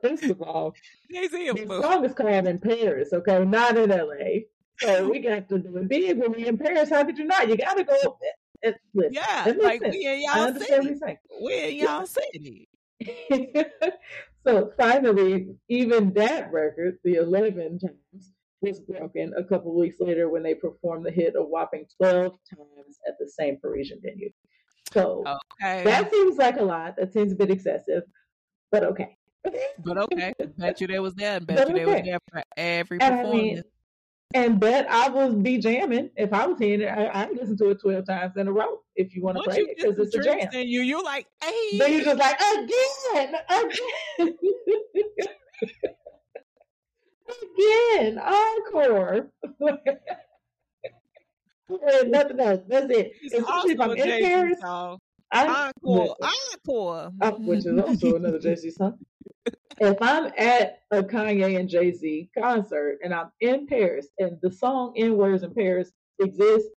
[0.03, 0.74] First of all,
[1.12, 4.47] Jay Z a the song is called in Paris, okay, not in LA.
[4.81, 6.91] So we got to do it big when we in Paris.
[6.91, 7.49] How could you not?
[7.49, 8.18] You gotta go.
[8.62, 9.95] It, listen, Yeah, like sense.
[9.95, 10.99] we in y'all city.
[11.43, 12.68] We in y'all city.
[14.47, 20.43] so finally, even that record, the 11 times, was broken a couple weeks later when
[20.43, 24.31] they performed the hit a whopping 12 times at the same Parisian venue.
[24.93, 25.24] So
[25.61, 25.85] Okay.
[25.85, 26.97] that seems like a lot.
[26.97, 28.05] That seems a bit excessive,
[28.72, 29.16] but okay.
[29.85, 30.33] but okay.
[30.57, 31.39] Bet you they was there.
[31.47, 32.11] Bet But you they was okay.
[32.11, 33.43] there for every And I performance.
[33.43, 33.62] mean,
[34.35, 36.89] and bet I would be jamming if I was hearing it.
[36.89, 39.59] I, I listen to it twelve times in a row if you want to play
[39.59, 40.49] it because it's a jam.
[40.53, 41.79] in you, you like, hey.
[41.79, 43.35] Then you're just like again,
[44.18, 44.37] again,
[47.59, 49.31] again, encore.
[51.68, 52.61] And nothing else.
[52.68, 53.12] That's it.
[53.22, 54.61] It's Especially if I'm in Paris.
[54.61, 54.99] song.
[55.33, 56.16] I, Encore,
[57.20, 57.39] encore.
[57.41, 58.99] which is also another Z song.
[59.79, 64.51] If I'm at a Kanye and Jay Z concert and I'm in Paris and the
[64.51, 66.71] song "In Words in Paris" exists,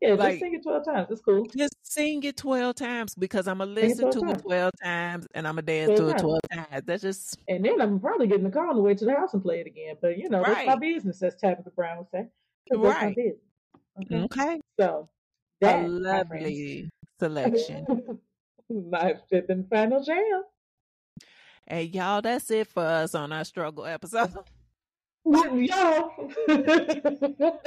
[0.00, 1.08] yeah, Like- just sing it twelve times.
[1.10, 1.46] It's cool.
[1.56, 4.42] Just sing it 12 times because I'm going to Sing it listen 12 to it
[4.42, 6.22] 12 times and I'm to dance 12 to it times.
[6.22, 6.40] 12
[6.70, 6.82] times.
[6.86, 9.34] That's just, And then I'm probably getting the car on the way to the house
[9.34, 9.96] and play it again.
[10.00, 10.80] But you know, that's my Right.
[10.80, 12.28] business, as Tabitha Brown would say.
[12.70, 13.38] 'Cause That's my Right.
[14.04, 14.22] Okay.
[14.24, 14.60] okay.
[14.80, 15.08] So
[15.60, 16.88] that a lovely
[17.20, 17.86] selection.
[18.70, 20.42] my fifth and final jam.
[21.66, 24.32] And y'all, that's it for us on our struggle episode.
[25.24, 26.10] Y'all,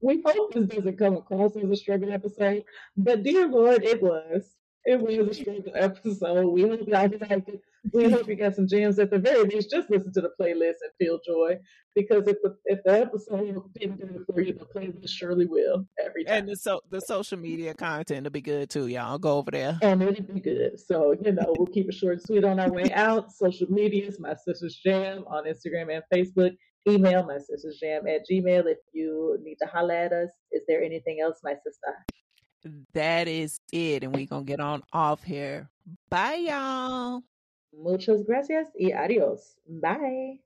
[0.00, 2.64] we hope this doesn't come across as a struggle episode,
[2.96, 4.56] but dear Lord, it was.
[4.84, 6.46] It was a struggle episode.
[6.46, 7.62] We hope y'all liked it.
[7.92, 8.98] We hope you got some gems.
[8.98, 11.58] At the very least, just listen to the playlist and feel joy.
[11.94, 15.86] Because if the if the episode didn't do it for you, the playlist surely will
[16.04, 16.38] every time.
[16.38, 19.18] And the so the social media content will be good too, y'all.
[19.18, 19.78] Go over there.
[19.82, 20.80] and it'll be good.
[20.80, 23.30] So, you know, we'll keep it short and sweet on our way out.
[23.32, 26.56] Social medias, My Sister's Jam on Instagram and Facebook.
[26.88, 30.30] Email My Sister's Jam at Gmail if you need to holler at us.
[30.52, 32.04] Is there anything else, my sister?
[32.94, 34.02] That is it.
[34.04, 35.68] And we're going to get on off here.
[36.10, 37.22] Bye, y'all.
[37.76, 39.58] Muchas gracias y adios.
[39.66, 40.42] Bye.